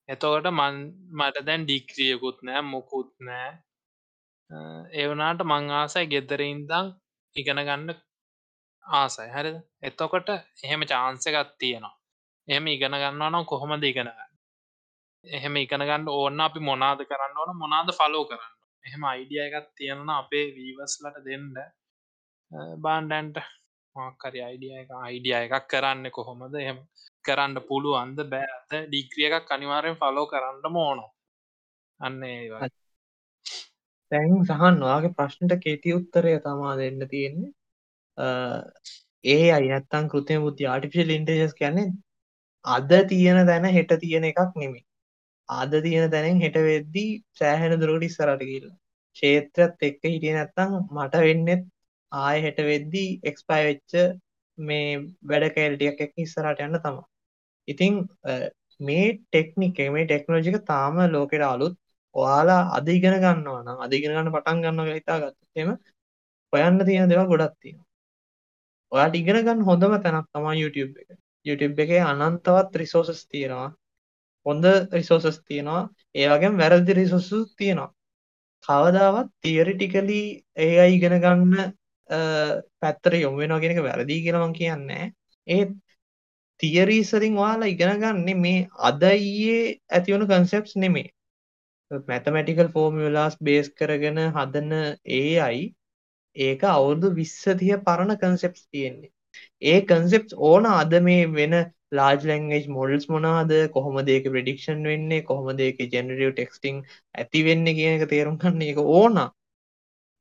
එතකොට 0.10 0.48
මන් 0.52 0.80
මට 1.18 1.46
දැන් 1.48 1.64
ඩික්‍රියකුත් 1.66 2.40
නෑ 2.42 2.62
මොකුත් 2.64 3.12
නෑ 3.20 3.52
ඒවනාට 4.94 5.42
මං 5.46 5.70
ආසයි 5.74 6.06
ගෙදරඉදං 6.06 6.90
ඉගෙන 7.36 7.62
ගන්න 7.62 7.94
ආසයි. 8.86 9.28
හරි 9.28 9.52
එතකොට 9.82 10.30
එහෙම 10.64 10.82
චාන්සකත් 10.86 11.54
තියෙනවා. 11.60 11.96
එහෙම 12.48 12.68
ඉගෙන 12.68 12.96
ගන්නවා 13.02 13.30
නම් 13.30 13.46
කොහොමද 13.46 13.84
ඉගෙන 13.84 14.10
එහෙම 15.26 15.56
ඉගෙන 15.58 15.80
ගන්න 15.82 16.10
ඕන්න 16.10 16.42
අපි 16.42 16.60
මොනාද 16.60 17.00
කරන්න 17.10 17.38
ඕන? 17.38 17.56
මොනාද 17.58 17.90
ෆලෝ 18.00 18.26
කරන්න 18.26 18.54
එහෙම 18.86 19.04
අයිඩිය 19.06 19.44
එකත් 19.48 19.70
තියෙනන 19.78 20.10
අපේ 20.12 20.46
වීවස්ලට 20.56 21.20
දෙන්න. 21.28 21.54
බාන්ඩන්ට 22.84 23.38
මක්කරි 23.96 24.40
අයිඩිය 24.48 24.74
එක 24.82 24.92
අයිඩිය 25.00 25.36
එකක් 25.40 25.68
කරන්න 25.72 26.12
කොහොමද? 26.12 26.56
එහෙම 26.56 26.80
කරන්න 27.26 27.56
පුළු 27.70 27.96
අන්ද 28.04 28.20
බෑත 28.34 28.72
ඩික්‍රිය 28.88 29.30
එකක් 29.32 29.52
අනිවාරයෙන් 29.58 30.00
ෆලෝ 30.02 30.26
කරන්න 30.28 30.74
මෝනො 30.78 31.08
අන්න 32.00 32.24
ඒ 32.24 32.70
තැන් 34.12 34.34
සහන් 34.46 34.80
වාගේ 34.88 35.16
ප්‍රශ්නට 35.18 35.62
කෙටි 35.66 35.96
උත්තරය 35.98 36.34
තමා 36.46 36.74
දෙන්න 36.78 37.04
තියෙන්නේ. 37.12 37.52
ඒ 39.26 39.46
අයත්තන් 39.58 40.10
කෘතය 40.12 40.36
බුද්ධ 40.44 40.72
ආටිපිශල් 40.72 41.14
ඉන්ටජස් 41.16 41.56
කියන්නේ 41.62 41.92
අද 42.66 42.92
තියෙන 43.10 43.40
දැන 43.48 43.66
හෙට 43.78 43.94
තියෙන 44.02 44.26
එකක් 44.32 44.40
නෙමේ 44.56 44.86
අද 45.50 45.72
තියෙන 45.86 46.12
තැනෙන් 46.12 46.42
හෙට 46.42 46.58
වෙද්දී 46.70 47.12
සෑහෙන 47.40 47.80
දුරට 47.82 48.08
ඉස්සරට 48.10 48.44
කියලා 48.44 48.76
ක්ෂේත්‍රත් 49.16 49.88
එක්ක 49.90 50.04
හිටිය 50.06 50.36
නැත්තං 50.36 50.76
මට 50.96 51.24
වෙන්නෙත් 51.28 51.64
ආය 52.12 52.38
හෙට 52.42 52.60
වෙද්දී 52.70 53.10
එක්ස්පයි 53.24 53.64
වෙච්ච 53.70 53.98
මේ 54.58 54.90
වැඩ 55.30 55.50
කෑල්ටියක් 55.56 56.06
එක් 56.08 56.14
ඉස්සරට 56.26 56.66
යන්න 56.68 56.84
තම 56.84 57.00
ඉතිං 57.68 57.94
මේ 58.80 59.06
ටෙක්නික 59.24 59.78
මේ 59.90 60.06
ටෙක්නෝජික 60.06 60.58
තාම 60.66 60.96
ලෝකෙට 61.12 61.42
අලුත්. 61.44 61.74
ඔයාලා 62.16 62.62
අද 62.78 62.88
ඉගෙන 62.90 63.16
ගන්නවා 63.16 63.62
නම් 63.64 63.80
අධිගෙන 63.86 64.14
ගන්න 64.14 64.34
පටන් 64.36 64.62
ගන්න 64.64 64.94
හිතා 64.98 65.18
ගත්තෙම 65.22 65.70
හොයන්න 66.54 66.86
තියෙන 66.88 67.10
දෙවා 67.10 67.28
ගොඩක් 67.28 67.56
තියෙනවා. 67.62 67.88
ඔයාට 68.92 69.16
ඉගෙන 69.16 69.40
ගන්න 69.40 69.66
හොඳම 69.70 69.94
තැනක් 70.04 70.28
තමා 70.34 70.56
YouTube 70.56 70.94
එක. 71.02 71.10
YouTube 71.46 71.84
එකේ 71.84 72.02
අනන්තවත් 72.04 72.76
රිසෝසස් 72.76 73.22
තියෙනවා. 73.28 73.70
හොඳ 74.46 74.66
රිසෝසස් 74.94 75.38
තියෙනවා. 75.42 75.84
ඒ 76.16 76.28
වගේම 76.30 76.58
වැරදි 76.58 76.94
රිසෝසස් 76.94 77.30
තියෙනවා. 77.58 77.90
කවදාවත් 78.64 79.30
තියරිටිකලි 79.42 80.22
ඒ 80.58 80.74
අයි 80.80 80.96
ඉගෙන 80.98 81.16
ගන්න 81.20 81.74
පැත්තර 82.80 83.14
යොම 83.16 83.36
වෙනවා 83.38 83.60
කියෙනක 83.60 83.82
වැරදි 83.84 84.22
කියෙනවන් 84.24 84.54
කියන්නේ. 84.54 85.06
ඒත් 85.48 85.72
තියරීසරින් 86.60 87.36
වාලා 87.36 87.68
ඉගෙන 87.68 88.00
ගන්නේ 88.00 88.36
මේ 88.38 88.68
අදයියේ 88.82 89.64
ඇතිවුණු 89.90 90.28
කන්සෙප්ස් 90.28 90.76
නෙමේ 90.78 91.10
මැතමටිකල් 91.92 92.70
ෆෝමියලාස් 92.70 93.36
බේස් 93.42 93.68
කරගෙන 93.72 94.20
හදන 94.30 94.72
ඒ 95.12 95.34
අයි 95.42 95.64
ඒක 96.36 96.62
අවුරුදු 96.68 97.08
විස්සතිය 97.16 97.76
පරණ 97.86 98.18
කන්සෙප්ස් 98.18 98.62
තියෙන්නේ. 98.68 99.13
ඒ 99.64 99.80
කන්සෙප් 99.84 100.26
ඕන 100.42 100.66
අද 100.72 100.94
මේ 101.02 101.26
වෙන 101.30 101.54
ලාජ 101.92 102.18
ලංගේජ් 102.24 102.66
මොඩල්ස් 102.70 103.06
මොනාද 103.10 103.52
කොහොම 103.76 103.98
දේක 104.06 104.26
ප්‍රඩික්ෂන් 104.26 104.84
වෙන්නේ? 104.86 105.24
කොහොම 105.24 105.48
දේක 105.58 105.80
ජෙනරිය 105.94 106.32
ටෙක්ස්ටිං 106.32 106.84
ඇති 107.16 107.44
වෙන්න 107.48 107.66
කියන 107.72 107.98
එක 107.98 108.10
තේරුම් 108.10 108.38
කන්න 108.40 108.62
එක 108.64 108.80
ඕන. 108.92 109.20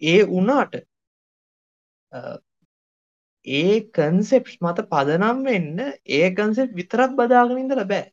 ඒ 0.02 0.22
උනාට 0.38 0.74
ඒ 3.46 3.76
කන්සෙප්ස් 3.92 4.59
මත 4.61 4.85
පදනම් 4.90 5.38
වෙන්න 5.44 5.78
ඒ 6.11 6.26
කන්සෙප් 6.33 6.76
විතරක් 6.81 7.16
බදාගෙනින්ද 7.18 7.74
ලබෑ 7.74 8.05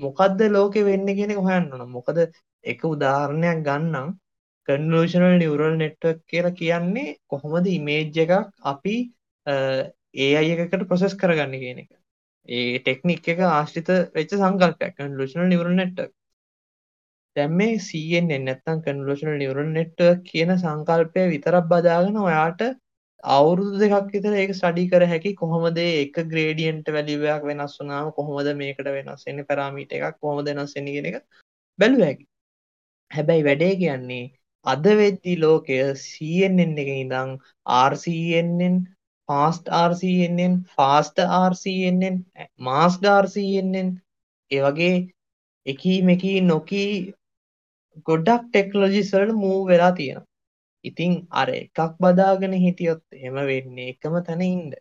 මොකක්ද 0.00 0.40
ලෝකෙ 0.50 0.80
වෙන්න 0.84 1.06
කියෙනෙ 1.10 1.36
හොයන්නන 1.40 1.84
මොකද 1.90 2.18
එක 2.64 2.80
උදාහරණයක් 2.86 3.60
ගන්නම්. 3.66 4.08
කන්ලූෂනල් 4.68 5.36
නිවරල් 5.40 5.76
නෙට්වක් 5.76 6.18
කියලා 6.30 6.56
කියන්නේ 6.56 7.16
කොහොමද 7.26 7.66
ඉමේජ් 7.68 8.18
එකක් 8.24 8.32
අපි 8.64 8.96
ඒ 10.14 10.30
අය 10.36 10.52
එකකට 10.56 10.86
ප්‍රොසෙස් 10.86 11.14
කරගන්න 11.14 11.58
කියන 11.62 11.82
එක. 11.84 11.90
ඒ 12.48 12.78
ටෙක්නික් 12.80 13.28
එක 13.28 13.40
ආශ්‍රිත 13.46 13.88
වෙච්ච 14.14 14.30
සංකල්පයක්. 14.34 14.94
කන්ලූෂනල් 14.98 15.48
නිවරල් 15.48 15.74
නෙට්වක් 15.74 16.12
දැන් 17.36 17.52
මේ 17.52 17.78
CNN 17.80 18.44
නැත්තම් 18.44 18.78
කන්වලූෂනල් 18.84 19.36
නියුරල් 19.40 19.68
නෙට්වර්ක් 19.72 20.22
කියන 20.28 20.52
සංකල්පය 20.56 21.24
විතරක් 21.32 21.66
බදාගෙන 21.72 22.16
ඔයාට 22.22 22.62
අවුරුදු 23.32 23.80
දෙකක් 23.82 24.08
විතර 24.14 24.34
ඒක 24.34 24.52
ස්ටඩි 24.54 24.84
කර 24.92 25.04
හැකි 25.12 25.32
කොහොමද 25.42 25.78
ඒක 25.82 26.18
ග්‍රේඩියන්ට් 26.32 26.90
වැලියු 26.96 27.28
එකක් 27.34 27.46
වෙනස් 27.50 27.76
වුණාම 27.80 28.10
කොහොමද 28.18 28.50
මේකට 28.62 28.90
වෙනස් 28.96 29.22
වෙන්නේ 29.28 29.48
පැරාමීටර් 29.50 29.96
එකක් 30.00 30.18
කොහොමද 30.20 30.50
වෙනස් 30.52 30.74
වෙන්නේ 30.76 30.96
කියන 30.96 31.08
එක 31.10 31.16
බැලුව 31.78 32.04
හැකි. 32.06 32.24
හැබැයි 33.10 33.46
වැඩේ 33.48 33.72
කියන්නේ 33.82 34.24
අද 34.66 34.86
වෙද්දි 35.02 35.34
ලෝකය 35.44 35.78
CNN 36.04 36.74
එක 36.84 36.90
ඉඳන් 36.96 37.34
RCNN 37.90 38.76
fast 39.28 39.64
RCNN 39.80 40.54
fast 40.74 41.16
RCNN 41.44 42.16
masked 42.60 43.06
RCNN 43.14 43.88
ඒ 44.50 44.60
වගේ 44.64 44.94
එකී 45.66 45.98
මෙකී 46.02 46.38
නොකී 46.42 46.92
ගොඩක් 48.06 48.42
ටෙක්නොලොජිස් 48.46 49.12
වලට 49.14 49.40
මූව් 49.42 49.60
වෙලා 49.70 49.92
තියෙනවා. 49.92 50.26
ඉතින් 50.84 51.12
අර 51.40 51.48
එකක් 51.54 51.78
බදාගෙන 52.00 52.54
හිටියොත් 52.64 53.02
එහෙම 53.12 53.36
වෙන්නේ 53.50 53.88
එකම 53.92 54.14
තැන 54.26 54.42
ඉන්න. 54.42 54.72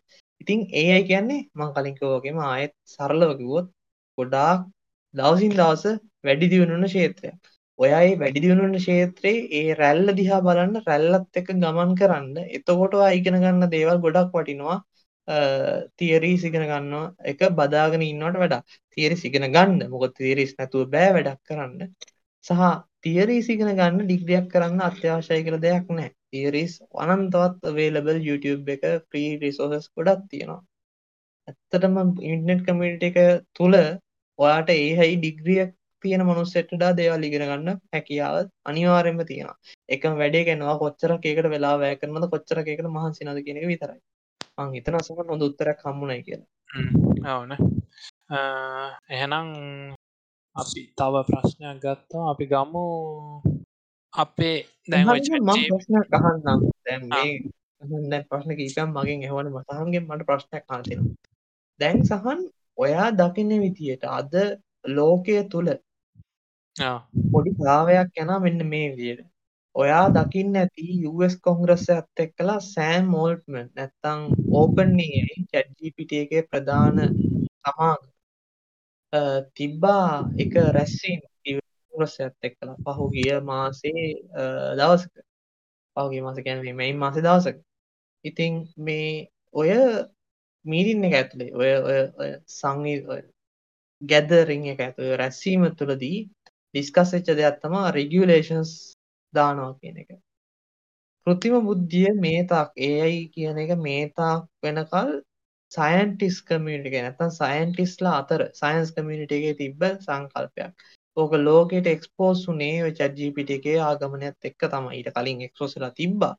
ඉතින් 0.41 0.60
AI 0.73 1.01
කියන්නේ 1.10 1.41
මම 1.55 1.69
කලින් 1.75 1.97
කිව්වා 1.97 2.19
වගේම 2.19 2.39
ආයෙත් 2.49 2.73
සරලව 2.93 3.31
කිව්වොත් 3.39 3.67
ගොඩාක් 4.17 4.60
දවසින් 5.13 5.53
දවස 5.60 5.86
වැඩි 6.25 6.51
දියුණු 6.51 6.75
වෙන 6.75 6.93
ක්ෂේත්‍රයක්. 7.80 7.84
ඔයා 7.84 8.02
මේ 8.06 8.20
වැඩි 8.22 8.44
දියුණු 8.44 8.63
වෙන 8.66 8.76
ක්ෂේත්‍රයේ 8.80 9.48
ඒ 9.60 9.76
රැල්ල 9.82 10.08
දිහා 10.20 10.42
බලන්න 10.48 10.76
රැල්ලත් 10.88 11.40
එක්ක 11.40 11.50
ගමන් 11.63 11.92
කරන්න. 12.00 12.36
එතකොට 12.58 12.94
ඔයා 13.00 13.12
ඉගෙන 13.20 13.40
ගන්න 13.44 13.72
දේවල් 13.76 14.00
ගොඩක් 14.06 14.32
වටිනවා. 14.38 14.78
තියරීස් 16.00 16.44
ඉගෙන 16.50 16.66
ගන්නවා 16.72 17.06
එක 17.32 17.40
බදාගෙන 17.60 18.04
ඉන්නවට 18.12 18.40
වඩා 18.44 18.62
තියරිස් 18.96 19.24
ඉගෙන 19.30 19.46
ගන්න. 19.56 19.90
මොකද 19.94 20.13
තියරිස් 20.22 20.54
නැතුව 20.60 20.92
බෑ 20.94 21.10
වැඩක් 21.18 21.42
කරන්න. 21.50 21.90
සහ 22.46 22.62
තියරීස් 23.06 23.50
ඉගෙන 23.56 23.72
ගන්න 23.80 24.06
ඩිග්‍රියක් 24.06 24.48
කරන්න 24.54 24.82
අත්‍යවශ්‍යයි 24.90 25.44
කියලා 25.46 25.66
දෙයක් 25.68 25.88
නැහැ. 25.98 26.13
තියරීස් 26.32 26.74
අනන්තවත් 27.04 27.70
available 27.72 28.20
YouTube 28.30 28.74
එක 28.76 28.84
free 29.10 29.30
resources 29.46 29.86
ගොඩක් 29.96 30.24
තියෙනවා. 30.32 30.62
ඇත්තටම 31.48 31.96
ඉන්ටර්නෙට් 32.30 32.62
කමියුනිටි 32.68 33.08
එක 33.12 33.18
තුල 33.58 33.74
ඔයාට 34.40 34.70
ඒ 34.74 34.90
හයි 35.00 35.13
ඩිග්‍රියක් 35.22 35.72
තියෙන 36.01 36.23
මනුස්සෙට 36.25 36.69
වඩා 36.71 36.91
දේවල් 36.99 37.23
ඉගෙන 37.27 37.45
ගන්න 37.49 37.79
හැකියාව 37.93 38.36
අනිවාර්යයෙන්ම 38.69 39.23
තියෙනවා. 39.29 39.57
එකම 39.89 40.13
වැඩේ 40.21 40.43
කරනවා 40.47 40.77
කොච්චරක් 40.83 41.25
ඒකට 41.25 41.49
වෙලා 41.53 41.75
වැය 41.81 41.95
කරනවද 42.01 42.29
කොච්චරක් 42.33 42.67
ඒකට 42.67 42.89
මහන්සි 42.89 43.21
වෙනවද 43.21 43.45
කියන 43.45 43.60
එක 43.62 43.67
විතරයි. 43.71 43.99
මං 44.57 44.73
හිතනවා 44.75 45.05
සමහර 45.05 45.31
හොඳ 45.31 45.47
උත්තරයක් 45.47 45.86
හම්බුනායි 45.86 46.23
කියලා. 46.27 46.49
ඔවන 47.33 47.51
එහෙනම් 49.10 49.47
අපි 50.55 50.81
තව 50.97 51.15
ප්‍රශ්නයක් 51.29 51.77
ගත්තා 51.83 52.25
අපි 52.31 52.45
ගමු 52.53 52.86
අපේ 54.13 54.57
දැන් 54.88 55.05
මම 55.05 55.63
ප්‍රශ්නයක් 55.69 56.17
අහන්නම් 56.19 56.60
දැන් 56.86 57.01
මේ 57.10 57.31
දැන් 58.12 58.23
ප්‍රශ්න 58.29 58.51
කීපයක් 58.60 58.88
මගෙන් 58.89 59.25
එහවන 59.27 59.51
මසහන්ගෙන් 59.55 60.07
මට 60.10 60.27
ප්‍රශ්නයක් 60.29 60.63
තියෙනවා. 60.67 61.15
දැන් 61.79 61.99
සහන් 62.03 62.39
ඔයා 62.77 63.10
දකින්න 63.13 63.53
විදියට 63.63 64.05
අද 64.12 64.33
ලෝකය 64.89 65.38
තුල 65.51 65.67
පොඩි 67.32 67.52
භාවයක් 67.60 68.22
යන 68.22 68.32
මෙන්න 68.44 68.62
මේ 68.70 68.88
විදියට. 68.92 69.26
ඔයා 69.76 70.06
දකින්න 70.10 70.56
ඇති 70.56 70.86
US 71.10 71.36
කොංග්‍රස්සයත් 71.40 72.22
එක්කලා 72.24 72.60
සෑම් 72.66 73.06
මෝල්ට්මන් 73.13 73.68
නැත්තම් 73.76 74.20
ඕපන් 74.54 74.92
චැට්ජිපිට 75.52 76.12
එකේ 76.20 76.44
ප්‍රධාන 76.52 76.96
සමාග 77.63 78.02
තිබ්බා 79.56 80.10
එක 80.38 80.54
රැස්සීම 80.76 81.22
කොංග්‍රස්සයත් 81.94 82.36
එක්කලා 82.44 82.76
පහුගිය 82.88 83.40
මාසේ 83.42 84.04
දවසක. 84.80 85.13
පහුගිය 85.96 86.22
මාස 86.22 86.38
කියන්නේ 86.46 86.74
මේ 86.74 86.94
මාසේ 86.96 87.24
දවසක. 87.24 87.58
ඉතින් 88.26 88.54
මේ 88.78 89.28
ඔය 89.54 89.70
මීටින් 90.66 91.06
එක 91.06 91.13
ඇතුලේ 91.13 91.52
ඔය 91.54 91.72
ඔය 92.20 92.32
සංගී 92.52 92.98
ගැදරිං 94.02 94.66
එක 94.74 94.80
ඇතුළේ 94.82 95.18
රැස්වීම 95.18 95.63
තුළදී 95.76 96.18
ඩිස්කස් 96.73 97.13
වෙච්ච 97.15 97.30
දෙයක් 97.39 97.58
තමයි 97.63 97.84
රෙගියුලේෂන්ස් 97.97 98.71
දානවා 99.34 99.73
කියන 99.80 99.97
එක. 100.03 100.10
කෘත්‍රිම 101.27 101.56
බුද්ධිය 101.69 102.12
මේ 102.25 102.43
තාක් 102.51 102.69
AI 102.89 103.15
කියන 103.34 103.58
එක 103.63 103.71
මේ 103.86 104.03
තාක් 104.19 104.43
වෙනකල් 104.63 105.10
සයන්ටිස් 105.71 106.38
කමියුනිටි 106.47 106.97
එක 106.99 107.06
නැත්නම් 107.06 107.32
සයන්ටිස්ලා 107.38 108.13
අතර 108.21 108.41
සයන්ස් 108.60 108.93
කමියුනිටි 108.95 109.39
එකේ 109.39 109.58
තිබ්බ 109.62 109.82
සංකල්පයක්. 110.06 110.71
ඕක 111.17 111.32
ලෝකෙට 111.47 111.88
එක්ස්පෝස් 111.93 112.39
වුණේ 112.47 112.77
ඔය 112.86 112.93
chat 112.99 113.13
GPT 113.19 113.58
එකේ 113.60 113.77
ආගමනයත් 113.88 114.47
එක්ක 114.49 114.62
තමයි. 114.73 114.93
ඊට 114.97 115.10
කලින් 115.15 115.43
එක්ස්පෝස් 115.47 115.75
වෙලා 115.77 115.93
තිබ්බා. 115.99 116.34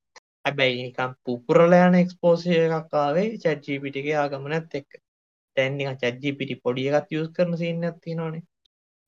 හැබැයි 0.44 0.82
නිකන් 0.86 1.12
පුපුරලා 1.24 1.84
යන 1.88 1.98
එක්ස්පෝෂර් 2.02 2.76
එකක් 2.78 2.94
ආවේ 3.02 3.28
chat 3.42 3.60
GPT 3.66 4.02
එකේ 4.02 4.16
ආගමනයත් 4.22 4.78
එක්ක. 4.80 4.90
දැන් 5.56 5.76
නිකන් 5.78 5.98
chat 6.02 6.16
GPT 6.22 6.60
පොඩි 6.64 6.88
එකක් 7.00 7.16
යූස් 7.16 7.28
කරන 7.36 7.58
සීන් 7.62 7.88
එකක් 7.90 7.98
තියෙනවනේ. 8.04 8.42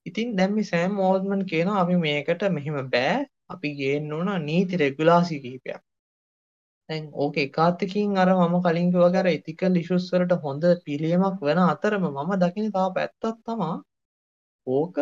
ඉතින් 0.05 0.35
දැන් 0.37 0.51
මේ 0.57 0.67
සෑම් 0.71 0.99
ඕල්ඩ්මන් 1.07 1.41
කියනවා 1.51 1.81
අපි 1.83 1.95
මේකට 2.05 2.43
මෙහෙම 2.57 2.89
බෑ. 2.95 3.15
අපි 3.53 3.69
ගේන්න 3.79 4.13
ඕන 4.17 4.29
නීති 4.49 4.81
රෙගුලාසි 4.83 5.35
කිහිපයක්. 5.43 5.81
දැන් 6.89 7.03
ඕක 7.23 7.35
එකාත්තකින් 7.45 8.17
අර 8.23 8.29
මම 8.33 8.55
කලින් 8.65 8.91
කිව්වා 8.93 9.19
අර 9.21 9.27
ethical 9.35 9.73
issues 9.81 10.05
වලට 10.13 10.41
හොඳ 10.45 10.63
පිළියමක් 10.87 11.37
වෙන 11.47 11.59
අතරම 11.67 12.03
මම 12.09 12.31
දකින 12.43 12.67
තව 12.75 12.85
පැත්තක් 12.97 13.37
තමා. 13.45 13.75
ඕක 14.67 14.95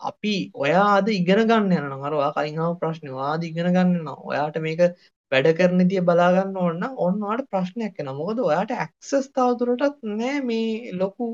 අපි 0.00 0.34
ඔයා 0.64 0.86
අද 0.98 1.08
ඉගෙන 1.18 1.42
ගන්න 1.50 1.74
යනවා 1.80 2.06
අර 2.08 2.14
ඔයා 2.20 2.32
කලින් 2.36 2.62
ආව 2.64 2.74
ප්‍රශ්නේ 2.82 3.14
ඔයා 3.18 3.32
අද 3.36 3.42
ඉගෙන 3.50 3.68
ගන්න 3.76 3.94
යනවා 4.00 4.18
ඔයාට 4.30 4.56
මේක 4.66 4.80
වැඩ 5.32 5.48
කරන 5.58 5.80
විදිය 5.82 6.02
බලා 6.10 6.30
ගන්න 6.34 6.56
ඕන 6.62 6.76
නම් 6.80 6.94
ඔන්න 7.06 7.22
ඔයාලට 7.26 7.50
ප්‍රශ්නයක් 7.52 8.00
එනවා. 8.00 8.18
මොකද 8.20 8.38
ඔයාට 8.48 8.72
ඇක්සස් 8.76 9.26
තවදුරටත් 9.36 9.98
නෑ 10.18 10.36
මේ 10.50 10.92
ලොකු 11.00 11.26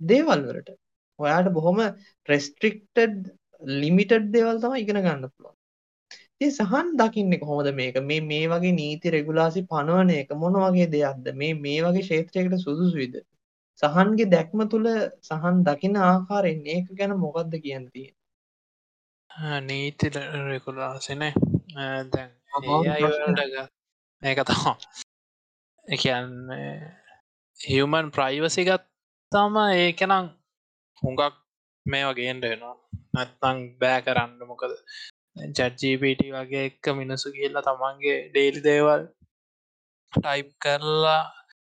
දේවල් 0.00 0.42
වලට 0.42 0.72
ඔයාට 1.18 1.52
බොහොම 1.52 1.82
රෙස්ට්‍රික්ටඩ් 2.28 3.30
ලිමිටඩ් 3.76 4.32
දේවල් 4.32 4.60
තමයි 4.60 4.82
ඉගෙන 4.82 4.98
ගන්න 4.98 5.24
පුළුවන්. 5.26 5.54
ඉතින් 6.36 6.52
සහන් 6.58 6.92
දකින්නේ 6.96 7.40
කොහොමද 7.40 7.70
මේක? 7.74 7.96
මේ 8.02 8.20
මේ 8.22 8.48
වගේ 8.48 8.74
නීති 8.74 9.10
රෙගුලාසි 9.10 9.64
පනවන 9.64 10.12
එක 10.12 10.34
මොන 10.34 10.60
වගේ 10.64 10.88
දෙයක්ද? 10.88 11.32
මේ 11.34 11.54
මේ 11.56 11.80
වගේ 11.82 12.02
ක්ෂේත්‍රයකට 12.02 12.58
සුදුසුයිද? 12.58 13.16
සහන්ගේ 13.82 14.28
දැක්ම 14.28 14.68
තුල 14.68 14.86
සහන් 15.22 15.64
දකින 15.64 15.96
ආකාරයෙන් 16.02 16.62
ඒක 16.68 16.86
ගැන 16.94 17.16
මොකද්ද 17.18 17.58
කියන්න 17.58 17.90
තියෙන්නේ? 17.90 18.14
නීති 19.62 20.08
රෙගුලාසිනේ 20.10 21.32
දැන් 22.10 22.30
මේක 24.22 24.38
තමා 24.44 24.76
එකන්නේ 25.88 26.70
හියමන් 27.60 28.08
ප්‍රයිවසි 28.10 28.64
ගත්තාම 29.32 29.56
ඒකනම් 29.58 30.26
හුඟක් 31.02 31.34
මේ 31.86 32.04
වගේන්ට 32.08 32.44
වෙනවා. 32.44 32.74
නැත්තං 33.14 33.58
බෑ 33.80 34.04
කරන්න 34.06 34.46
මොකද? 34.50 34.74
චැට්ජීපට 35.56 36.22
වගේ 36.34 36.62
එක්ක 36.68 36.86
මිනිසු 36.98 37.32
කියල්ලා 37.36 37.64
තමන්ගේ 37.68 38.18
ඩේලි 38.26 38.62
දේවල් 38.66 39.02
ටයිප් 40.12 40.52
කරලා 40.64 41.22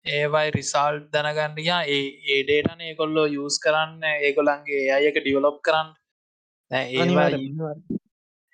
ඒවයි 0.06 0.52
රිසාල් 0.58 1.00
දැනගන්නයා 1.14 1.80
ඒ 1.88 2.04
ඒඩේටන 2.34 2.84
ඒකොල්ලෝ 2.88 3.26
යස් 3.38 3.58
කරන්න. 3.64 4.06
ඒගොලන්ගේ 4.18 4.84
අයක 4.98 5.18
ඩියවලොප් 5.18 5.58
කරන්න. 5.66 5.90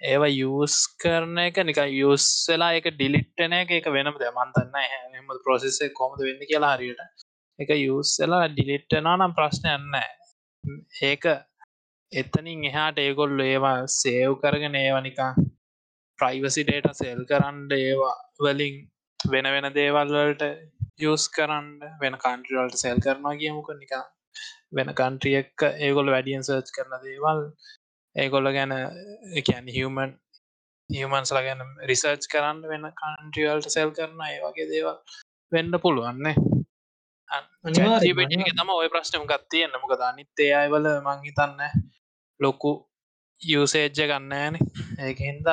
ඒවා 0.00 0.32
යස් 0.32 0.80
කරන 1.02 1.44
එක 1.48 1.62
නික 1.66 1.84
යස් 1.84 2.30
වෙලා 2.48 2.72
එක 2.78 2.90
ඩිලිට්ටන 2.92 3.60
එක 3.60 3.78
එක 3.80 3.92
වෙනම 3.98 4.16
දමන්තන්න 4.16 4.82
හම 5.12 5.38
ප්‍රොසෙස්සේ 5.44 5.94
කොමද 6.00 6.26
වෙන්න 6.28 6.50
කියලා 6.50 6.76
හරියට 6.76 7.23
එක 7.58 7.70
යස් 7.72 8.12
වෙලා 8.20 8.46
ඩිලිට්ටනා 8.48 9.16
නම් 9.16 9.34
ප්‍රශ්නයන්න 9.34 9.98
ඒක 11.02 11.24
එතනින් 12.12 12.64
එහාට 12.64 12.98
ඒගොල්ල 12.98 13.38
ඒවා 13.42 13.76
සේව් 13.92 14.32
කරගෙන 14.40 14.76
ඒවනිකා 14.76 15.32
ප්‍රයිවසි 16.18 16.64
ඩේට 16.64 16.90
සෙල් 16.94 17.22
කරන්න 17.24 17.76
ඒවා 17.76 18.16
වලින් 18.40 18.76
වෙන 19.20 19.48
වෙන 19.48 19.68
දේවල්වලට 19.72 20.42
යස් 21.04 21.28
කරන්න 21.28 21.70
වෙන 22.02 22.18
කන්ට්‍රවල්ට 22.18 22.76
සෙල් 22.76 23.00
කරනවා 23.00 23.36
කියමුක 23.36 23.70
නිකා 23.74 24.02
වෙන 24.72 24.92
කන්ට්‍රිය 24.92 25.38
එක්ක 25.38 25.66
ඒගොල්ල 25.80 26.12
වැඩියන් 26.14 26.44
සර්ච් 26.44 26.74
කරන 26.76 26.98
දේවල් 27.02 27.40
ඒගොල්ල 28.16 28.50
ගැන 28.56 28.74
එකන් 29.34 29.70
හියමන් 29.70 30.18
හියමන්ස්ල 30.90 31.40
ගැන 31.40 31.64
රිසර්ච් 31.84 32.28
කරන්න 32.32 32.62
වෙන 32.66 32.90
කන්ට්‍රියල්ට 32.94 33.70
සෙල් 33.70 33.90
කරන 33.92 34.26
ඒ 34.26 34.38
වගේ 34.42 34.70
දේවල් 34.70 34.98
වෙන්න 35.52 35.80
පුළුවන්නේ 35.80 36.63
තම 38.52 38.70
ඔය 38.72 38.88
ප්‍රශ්නම 38.88 39.24
ගත්තියන්න 39.26 39.80
මොක 39.80 39.92
අනිත්තේ 40.02 40.52
අයවල 40.54 40.86
මංහිතන්න 41.02 41.60
ලොකු 42.40 42.72
යුසේජ්ජ 43.42 44.06
ගන්නෑන 44.06 44.54
ඒකහින්ද 45.00 45.46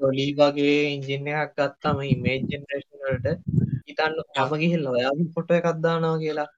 ොලී 0.00 0.32
වගේ 0.34 0.78
ඉංජිනයක් 0.94 1.50
ගත්තම 1.56 1.98
ඉමේජ් 2.06 2.40
ජෙනරේෂන්ලට 2.46 3.26
ඉතන්න 3.90 4.14
හම 4.36 4.52
ගිහිල් 4.60 4.84
ඔයාගේ 4.86 5.32
පොට 5.34 5.50
එකක්දානවා 5.50 6.18
කියලා. 6.18 6.48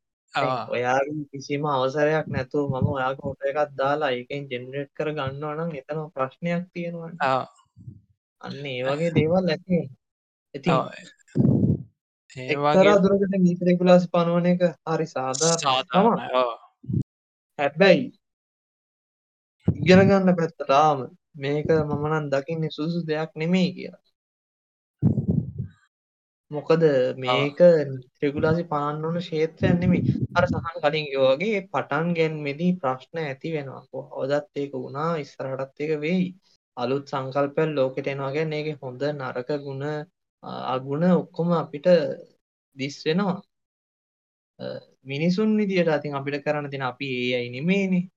ඔයාගේ 0.71 1.25
කිසිම 1.31 1.65
අවසරයක් 1.67 2.27
නැතුව 2.29 2.67
මම 2.73 2.89
ඔයාගේ 2.89 3.25
හොට 3.25 3.43
එකක් 3.43 3.59
දාලා 3.75 4.11
ඒකෙන් 4.11 4.43
ජෙනරේට් 4.51 4.91
කර 4.97 5.09
ගන්නවා 5.13 5.55
නම් 5.57 5.71
එතන 5.81 6.03
ප්‍රශ්නයක් 6.15 6.65
තියෙනවා. 6.73 7.13
අන්න 8.43 8.67
ඒ 8.67 8.83
වගේ 8.87 9.15
දේවල් 9.17 9.47
ඇති 9.47 9.79
ඇති 10.55 10.69
ඒවා 12.37 12.75
දුරකට 12.99 13.35
නීති 13.39 13.63
රෙගුලාසි 13.65 14.07
පනවන 14.09 14.47
එක 14.47 14.63
හරි 14.89 15.07
සාධාරණ 15.09 16.21
හැබැයි 17.59 18.05
ඉගෙන 19.67 20.03
ගන්න 20.03 20.37
පැත්තටාම 20.37 20.99
මේක 21.37 21.69
මම 21.81 22.05
නම් 22.11 22.27
දකින්නේ 22.33 22.71
සුදුසු 22.71 23.01
දෙයක් 23.07 23.31
නෙමෙයි 23.37 23.71
කියලා. 23.75 24.05
මොකද 26.51 26.83
මේක 27.19 27.59
රෙගුලාසි 28.23 28.63
පාන්න 28.67 29.05
ඕන 29.05 29.17
ක්ෂේත්‍රයක් 29.19 29.77
නෙමෙයි. 29.79 30.03
අර 30.37 30.45
සහන් 30.47 30.77
කලින් 30.77 31.07
වගේ 31.17 31.59
පටන් 31.69 32.09
ගැනීමේදී 32.17 32.73
ප්‍රශ්න 32.81 33.17
ඇති 33.21 33.49
වෙනවා. 33.55 33.83
කොහොමදත් 33.91 34.57
ඒක 34.57 34.73
වුණා 34.75 35.11
ඉස්සරහටත් 35.17 35.77
ඒක 35.81 35.93
වෙයි. 36.01 36.25
අලුත් 36.77 37.05
සංකල්පයක් 37.09 37.75
ලෝකෙට 37.77 38.07
එනවා 38.07 38.33
කියන්නේ 38.33 38.61
ඒකේ 38.61 38.81
හොඳ 38.83 39.03
නරක 39.11 39.51
ಗುಣ 39.61 39.85
අගුණ 40.43 41.05
ඔක්කොම 41.13 41.49
අපිට 41.53 41.87
දිස් 42.77 42.97
වෙනවා 43.07 43.41
මිනිසුන් 45.05 45.51
විදියට 45.59 45.89
අතින් 45.89 46.15
අපිට 46.15 46.45
කරන්න 46.45 46.71
තියෙන 46.71 46.83
අපි 46.83 47.07
ඒ 47.19 47.33
අය 47.37 47.47
නෙමෙයිනේ 47.49 48.09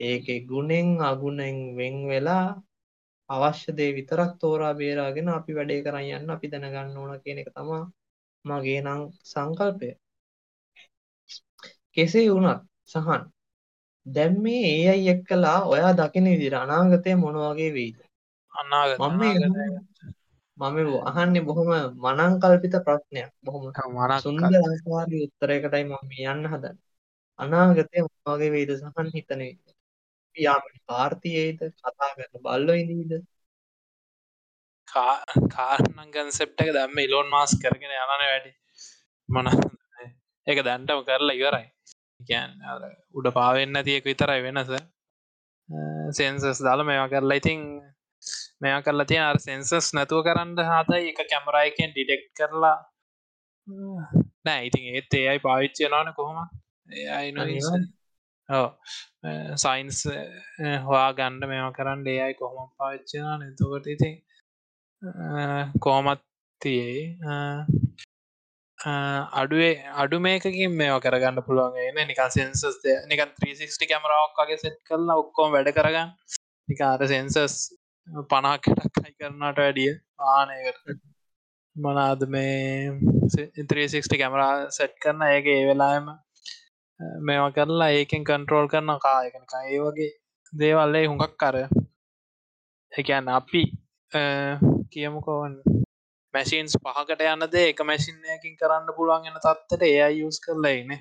ඒකේ 0.00 0.40
ගුණෙන් 0.42 0.88
අගුණෙන් 1.02 1.56
වෙන් 1.76 1.96
වෙලා 2.08 2.46
අවශ්‍ය 3.30 3.70
දේ 3.72 3.94
විතරක් 3.96 4.32
තෝරා 4.40 4.74
බේරාගෙන 4.74 5.28
අපි 5.28 5.52
වැඩේ 5.54 5.84
කරන් 5.84 6.06
යන්න 6.10 6.34
අපි 6.34 6.46
දැනගන්න 6.48 6.96
ඕන 6.96 7.12
කියන 7.24 7.38
එක 7.38 7.50
තමයි 7.50 7.80
මගේ 8.44 8.80
නම් 8.80 9.02
සංකල්පය. 9.24 9.88
කෙසේ 11.92 12.28
වුණත් 12.28 12.62
සහන් 12.86 13.22
දැන් 14.06 14.34
මේ 14.42 14.64
AI 14.90 15.02
එක්කලා 15.08 15.58
ඔයා 15.64 15.92
දකින 15.94 16.26
විදිහට 16.32 16.56
අනාගතය 16.56 17.14
මොන 17.16 17.36
වගේ 17.44 17.70
වෙයිද? 17.72 17.98
අනාගත 18.52 18.98
මම 20.62 20.78
අහන්නේ 21.10 21.46
බොහොම 21.48 21.70
මනං 22.04 22.32
කල්පිත 22.42 22.74
ප්‍රශ්නයක්. 22.86 23.30
බොහොම 23.44 23.62
සුන්දර 24.20 24.54
ආකාරී 24.60 25.22
උත්තරයකටයි 25.26 25.84
මම 25.84 26.10
යන්න 26.24 26.44
හදන්නේ. 26.46 26.80
අනාගතය 27.38 27.98
මොන 28.02 28.18
වගේ 28.28 28.50
වෙයිද 28.50 28.72
සහන් 28.74 29.08
හිතන 29.14 29.40
විදිහට. 29.40 29.76
යාමට 30.36 30.78
කාර්තියේද 30.86 31.60
කතා 31.60 32.10
කරන 32.10 32.42
බල්ලෝ 32.44 32.76
ඉදීද 32.76 33.12
කාරණං 34.88 36.10
කන්සෙප්ට 36.10 36.62
එක 36.62 36.72
දැම්ම 36.74 36.98
ඉලෝන් 36.98 37.28
මාස් 37.28 37.52
කරගෙන 37.56 37.94
යනන 37.96 38.14
වැඩි. 38.22 38.52
මන 39.28 39.46
ඒක 40.46 40.64
දැන්ටම 40.64 41.04
කරලා 41.04 41.38
ඉවරයි. 41.38 41.66
කියන් 42.20 42.50
උඩ 43.14 43.28
පාවෙන්න 43.34 43.84
තියක 43.84 44.04
විතරයි 44.04 44.42
වෙනස. 44.42 44.72
සෙන්සස් 46.12 46.62
දාල 46.62 46.84
මේවා 46.84 47.08
කරලා 47.08 47.40
ඉතිං 47.40 47.60
මෙයා 48.62 48.82
කරලා 48.82 49.08
තිය 49.10 49.20
අර 49.20 49.38
සෙන්සස් 49.38 49.88
නැතුව 49.94 50.20
කරන්න 50.26 50.52
හතයි 50.70 51.10
එක 51.12 51.20
කැමරයිකෙන් 51.30 51.90
ඩිටෙක්් 51.92 52.24
කරලා. 52.38 52.78
නෑ 54.46 54.62
ඉතින් 54.68 54.84
ඒත් 54.92 55.14
ඒයි 55.14 55.44
පාවිච්චයනාන 55.46 56.14
කොහොම 56.14 56.38
ඒයි 56.90 57.30
සයින්ස් 59.56 60.00
හවා 60.84 61.08
ගණ්ඩ 61.18 61.50
මෙම 61.52 61.68
කරන්න 61.72 62.06
ඒයි 62.08 62.34
කොහොම 62.34 62.68
පාච්චනා 62.78 63.36
නතකොට 63.40 63.86
ඉතින් 63.86 64.16
කොහොමත් 65.80 66.22
තියේ? 66.60 67.04
අඩුවේ 69.32 69.74
අඩු 69.94 70.16
මේකින් 70.20 70.74
මේ 70.76 70.94
කරගන්න 71.00 71.44
පුළුවන් 71.46 72.02
නික 72.08 72.22
සෙන්සස් 72.30 72.64
නික 73.08 73.20
360 73.20 73.90
කැමරාවක් 73.90 74.40
වගේ 74.40 74.62
සෙට් 74.64 74.78
කරලා 74.88 75.20
ඔක්කොම 75.22 75.54
වැඩ 75.56 75.70
කරගන්න. 75.74 76.10
නිකාර 76.68 77.00
සෙන්සස් 77.08 77.56
පනාකටක්යි 78.08 79.12
කරනට 79.14 79.58
වැඩිය 79.58 79.92
ආනයකට 80.28 80.86
මනාද 81.76 82.24
මේ 82.28 82.90
360 83.28 84.18
කැමරා 84.18 84.54
සෙට් 84.70 84.96
කරන 84.98 85.22
ඒගේ 85.24 85.58
ඒ 85.58 85.68
වෙලාම 85.68 86.10
මේවා 87.20 87.52
කරලා 87.52 87.90
ඒකෙන් 87.90 88.24
කන්ට්‍රෝල් 88.24 88.68
කරන 88.68 88.92
කායකනක 89.00 89.54
ඒ 89.60 89.78
වගේ 89.80 90.10
දේවල්ලේ 90.52 91.06
හුඟක් 91.06 91.36
කර 91.36 91.56
එකන් 92.92 93.28
අපි 93.30 93.62
කියමුකෝවන් 94.90 95.56
මැසින්ස් 96.34 96.76
පහකට 96.78 97.26
යන්නද 97.26 97.58
එක 97.62 97.80
මැසින්නයකින් 97.84 98.56
කරන්න 98.56 98.94
පුළුවන් 98.96 99.26
එන 99.26 99.40
තත්තට 99.40 99.88
ඒ 99.88 100.08
යස් 100.20 100.40
කරලයින 100.40 100.96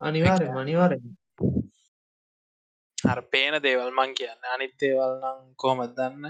අනිවාර 0.00 0.44
මනිවාර 0.54 0.98
අර 3.12 3.20
පේන 3.32 3.54
දේවල් 3.66 3.90
මං 3.92 4.14
කියන්න. 4.18 4.40
අනිත් 4.54 4.74
දේවල් 4.82 5.12
නම් 5.20 5.40
කෝමත් 5.62 5.92
දන්න? 5.98 6.24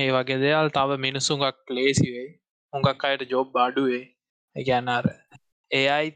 ඒ 0.00 0.08
වගේ 0.16 0.40
දෙවල් 0.44 0.68
තව 0.76 0.98
මිනිසුන්ගක් 1.06 1.74
ලේසිවේ 1.76 2.28
හොඟක් 2.72 3.06
අයට 3.08 3.24
ජොබ් 3.32 3.56
අඩුවේ 3.64 4.04
එකන්නර 4.56 5.06
ඒයි 5.70 6.10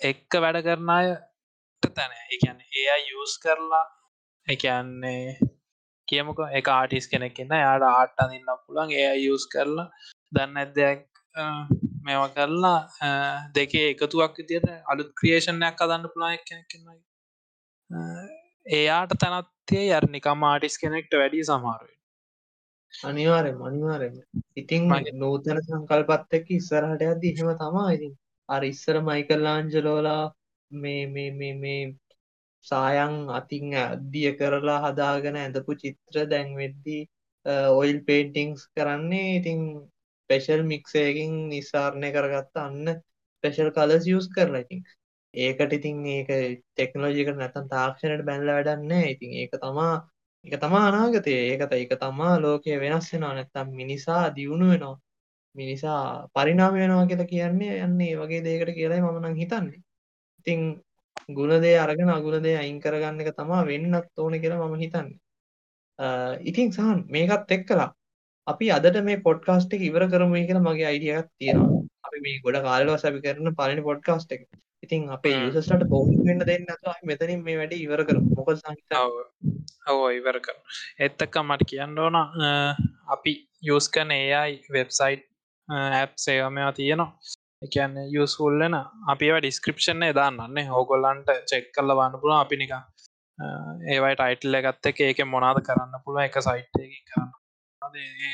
එක්ක 0.00 0.40
වැඩ 0.44 0.60
කරන 0.66 0.92
අයට 0.96 1.90
තැන. 1.96 2.12
එකන්න 2.34 2.60
ඒයි 2.80 3.16
යස් 3.22 3.34
කරලා 3.44 3.86
එකන්නේ 4.48 5.38
කියමක 6.08 6.40
එක 6.58 6.72
ආටිස් 6.74 7.06
කෙනෙක්න්න 7.12 7.54
යාට 7.64 7.86
ආට 7.90 8.24
අඳන්න 8.24 8.50
පුළන් 8.64 8.96
ඒ 9.02 9.14
යස් 9.28 9.46
කරලා. 9.52 9.88
දන්න 10.34 10.60
ඇදයක් 10.62 11.06
මෙව 12.00 12.26
කරලා 12.34 12.80
දෙකේ 13.54 13.86
එකතුවක් 13.92 14.34
විදියට 14.38 14.68
අලුත් 14.92 15.14
ක්‍රියේෂණයක් 15.20 15.86
අදන්න 15.86 16.10
පුළායක් 16.12 16.44
කෙනෙක්න්නයි 16.48 16.98
එයාට 18.66 19.16
තැනත්තේ 19.22 19.86
යරනිකම් 19.92 20.46
ආටිස් 20.50 20.76
කෙනෙක්ට 20.82 21.18
වැඩි 21.20 21.48
සමාරුව 21.48 21.96
අනිවාරෙන් 22.94 23.62
අනිවාරෙන් 23.62 24.16
ඉතින් 24.56 24.88
නූතන 25.14 25.58
සංකල්පත් 25.60 26.36
එක්ක 26.38 26.48
ඉස්සරහට 26.50 27.02
යද්දි 27.02 27.32
එහෙම 27.32 27.50
තමා. 27.58 27.92
ඉතින් 27.92 28.14
අර 28.48 28.62
ඉස්සර 28.64 28.96
මයිකල් 29.00 29.42
ලාංජලෝලා 29.42 30.32
මේ 30.70 31.06
මේ 31.06 31.30
මේ 31.32 31.54
මේ 31.54 31.82
සායන් 32.66 33.14
අතින් 33.30 33.74
අද්දිය 33.76 34.32
කරලා 34.32 34.80
හදාගෙන 34.84 35.36
ඇඳපු 35.36 35.78
චිත්‍ර 35.82 36.26
දැන් 36.32 36.50
වෙද්දී 36.56 37.02
ඔයිල් 37.72 37.98
පේන්ටිංස් 38.04 38.66
කරන්නේ. 38.74 39.36
ඉතින් 39.38 39.60
ස්පෙෂල් 40.30 40.62
මික්සයකින් 40.62 41.32
නිස්සාරණය 41.50 42.08
කරගත්ත 42.14 42.56
අන්න 42.64 42.88
ස්පෙෂල් 43.36 43.70
කලස් 43.76 44.04
යස් 44.06 44.26
කරලා. 44.34 44.60
ඉතින් 44.64 44.82
ඒකට 45.34 45.72
ඉතින් 45.78 45.96
ඒක 46.06 46.28
ටෙක්නෝජිකට 46.74 47.36
නැතන් 47.40 47.66
තාක්ෂණයට 47.72 48.24
බැල්ල 48.28 48.50
වැඩන්න 48.50 48.92
ඉතින් 49.14 49.32
ඒක 49.42 49.52
තමා 49.64 49.94
එක 50.44 50.54
තමා 50.60 50.84
අනාගතය. 50.90 51.34
ඒකත 51.50 51.72
එක 51.74 51.92
තමා 52.00 52.38
ලෝකය 52.44 52.78
වෙනස් 52.84 53.12
වෙනවා. 53.12 53.34
නැත්තම් 53.34 53.68
මිනිසා 53.80 54.22
දියුණු 54.36 54.66
වෙනවා. 54.72 54.96
මිනිසා 55.54 56.28
පරිනාම 56.34 56.74
වෙනවා 56.74 57.06
කියලා 57.10 57.30
කියන්නේ 57.32 57.82
යන්නේ 57.86 58.12
වගේ 58.20 58.44
දේකට 58.46 58.74
කියලායි 58.78 59.02
මම 59.02 59.18
නම් 59.22 59.36
හිතන්නේ. 59.42 59.80
ඉතින් 60.40 60.60
ගුණදේ 61.36 61.76
අරගෙන 61.84 62.10
අගුණදේ 62.18 62.56
අයින් 62.62 62.78
කරගන්න 62.84 63.20
එක 63.22 63.34
තමා 63.36 63.66
වෙන්නත් 63.66 64.18
ඕන 64.18 64.34
කියලා 64.42 64.68
මම 64.68 64.78
හිතන්නේ. 64.84 65.18
ඉතින් 66.50 66.68
සහන් 66.72 66.98
මේකත් 67.14 67.50
එක්කලා 67.56 67.90
අපි 68.50 68.66
අදට 68.76 68.98
මේ 69.08 69.22
පොඩ්කාස්ට් 69.26 69.76
එක 69.76 69.82
ඉවර 69.90 70.04
කරමු 70.12 70.42
කියලා 70.48 70.66
මගේ 70.66 70.88
අයිඩියා 70.90 71.20
එකක් 71.22 71.30
තියෙනවා. 71.38 71.80
අපි 72.06 72.18
මේ 72.26 72.42
ගොඩ 72.44 72.58
කාලවස් 72.66 73.06
අපි 73.10 73.22
කරන 73.26 73.56
පළවෙනි 73.58 73.86
පොඩ්කාස්ට් 73.88 74.34
එක. 74.36 74.42
ඉතින් 74.84 75.02
අපේ 75.16 75.34
යුසස්ලට 75.36 75.84
බෝරින් 75.92 76.22
වෙන්න 76.28 76.44
දෙන්න 76.50 76.64
නැතුව 76.68 76.92
අපි 76.92 77.10
මෙතනින් 77.10 77.42
මේ 77.48 77.56
වැඩේ 77.60 77.82
ඉවර 77.86 78.02
කරමු. 78.08 78.28
මොකද 78.38 78.60
සංහිතා 78.62 79.02
ඔව්. 79.08 80.00
ඉවර 80.18 80.38
කරමු. 80.46 80.62
ඒත් 81.02 81.26
එක්ක 81.26 81.42
මට 81.42 81.68
කියන්න 81.72 81.98
ඕන 81.98 82.16
අපි 83.16 83.34
යූස් 83.62 83.88
කරන 83.96 84.16
AI 84.16 84.52
වෙබ්සයිට් 84.76 85.26
ඇප් 85.68 86.16
ඒවා 86.28 86.54
මේවා 86.56 86.78
තියෙනවා. 86.78 87.10
එකන්න 87.66 87.98
යස්ෆුල්ලන 88.20 88.78
අපිව 89.12 89.34
ඩිස්ක්‍රපෂන් 89.38 90.06
දාන්නන්නේ. 90.20 90.70
හෝගොල්ලන්ට 90.72 91.36
චෙක් 91.50 91.68
කල්ල 91.76 91.96
වන්න 91.98 92.22
පුළුව 92.22 92.38
අපි 92.38 92.60
නික 92.62 92.72
ඒවයි 93.92 94.14
ටයිටල්ල 94.16 94.62
ගත්ත 94.64 94.92
එක 94.92 95.04
ඒක 95.04 95.20
මොනාද 95.34 95.60
කරන්න 95.68 96.02
පුළුව 96.04 96.24
එක 96.24 96.40
සයිට්කින් 96.46 96.96
කරන්න 97.10 97.39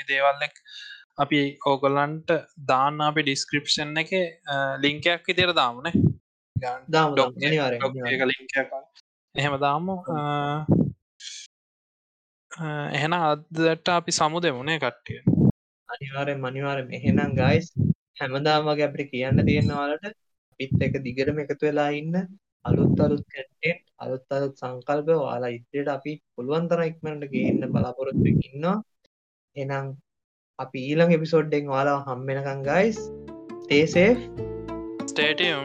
දේවල්ලෙක් 0.09 0.55
අපි 1.19 1.41
ඕගොල්ලන්ට 1.67 2.31
දාන්න 2.69 3.01
අපි 3.01 3.23
ඩිස්ක්‍රපෂන් 3.23 4.03
එක 4.03 4.13
ලිංකයක් 4.81 5.33
ඉදිර 5.35 5.53
දාමනේ 5.53 5.95
එහෙම 9.35 9.55
දාමු. 9.61 9.97
එහෙන 12.93 13.13
අදට 13.13 13.89
අපි 13.89 14.13
සමු 14.13 14.39
දෙමුණේ 14.41 14.79
කට්ටිය. 14.79 15.21
අනිවාරෙන් 15.89 16.41
මනිවාරම 16.41 16.89
එහෙනම් 16.91 17.33
ගයිස් 17.41 17.67
හැමදාමගේ 18.21 18.87
අපිට 18.89 19.11
කියන්න 19.13 19.47
තියෙනවාලට 19.47 20.07
පිත් 20.61 20.83
එක 20.87 20.95
දිගටම 21.07 21.39
එකතු 21.45 21.65
වෙලා 21.69 21.91
ඉන්න 21.91 22.15
අලුත් 22.65 23.01
අලුත් 23.01 23.25
කටෙන්ට් 23.33 23.85
අලුත් 23.99 24.25
අලුත් 24.31 24.55
සංකල්ප 24.63 25.09
ඔයාලා 25.17 25.53
ඉදිරියට 25.57 25.95
අපි 25.97 26.13
පුළුවන් 26.35 26.69
තරම් 26.71 26.87
ඉක්මනට 26.91 27.33
ගේන්න 27.35 27.63
බලාපොරොත්තු 27.75 28.29
ඉන්නවා 28.49 28.77
එනම් 29.57 29.87
අපි 30.59 30.85
ඊළං 30.89 31.15
එපිසෝඩ්ඩෙන් 31.17 31.73
වාලා 31.75 31.99
හම්බෙනකං 32.07 32.63
ගයිස් 32.69 33.03
තේසේ 33.69 34.11
ස්ටේටියම් 35.07 35.65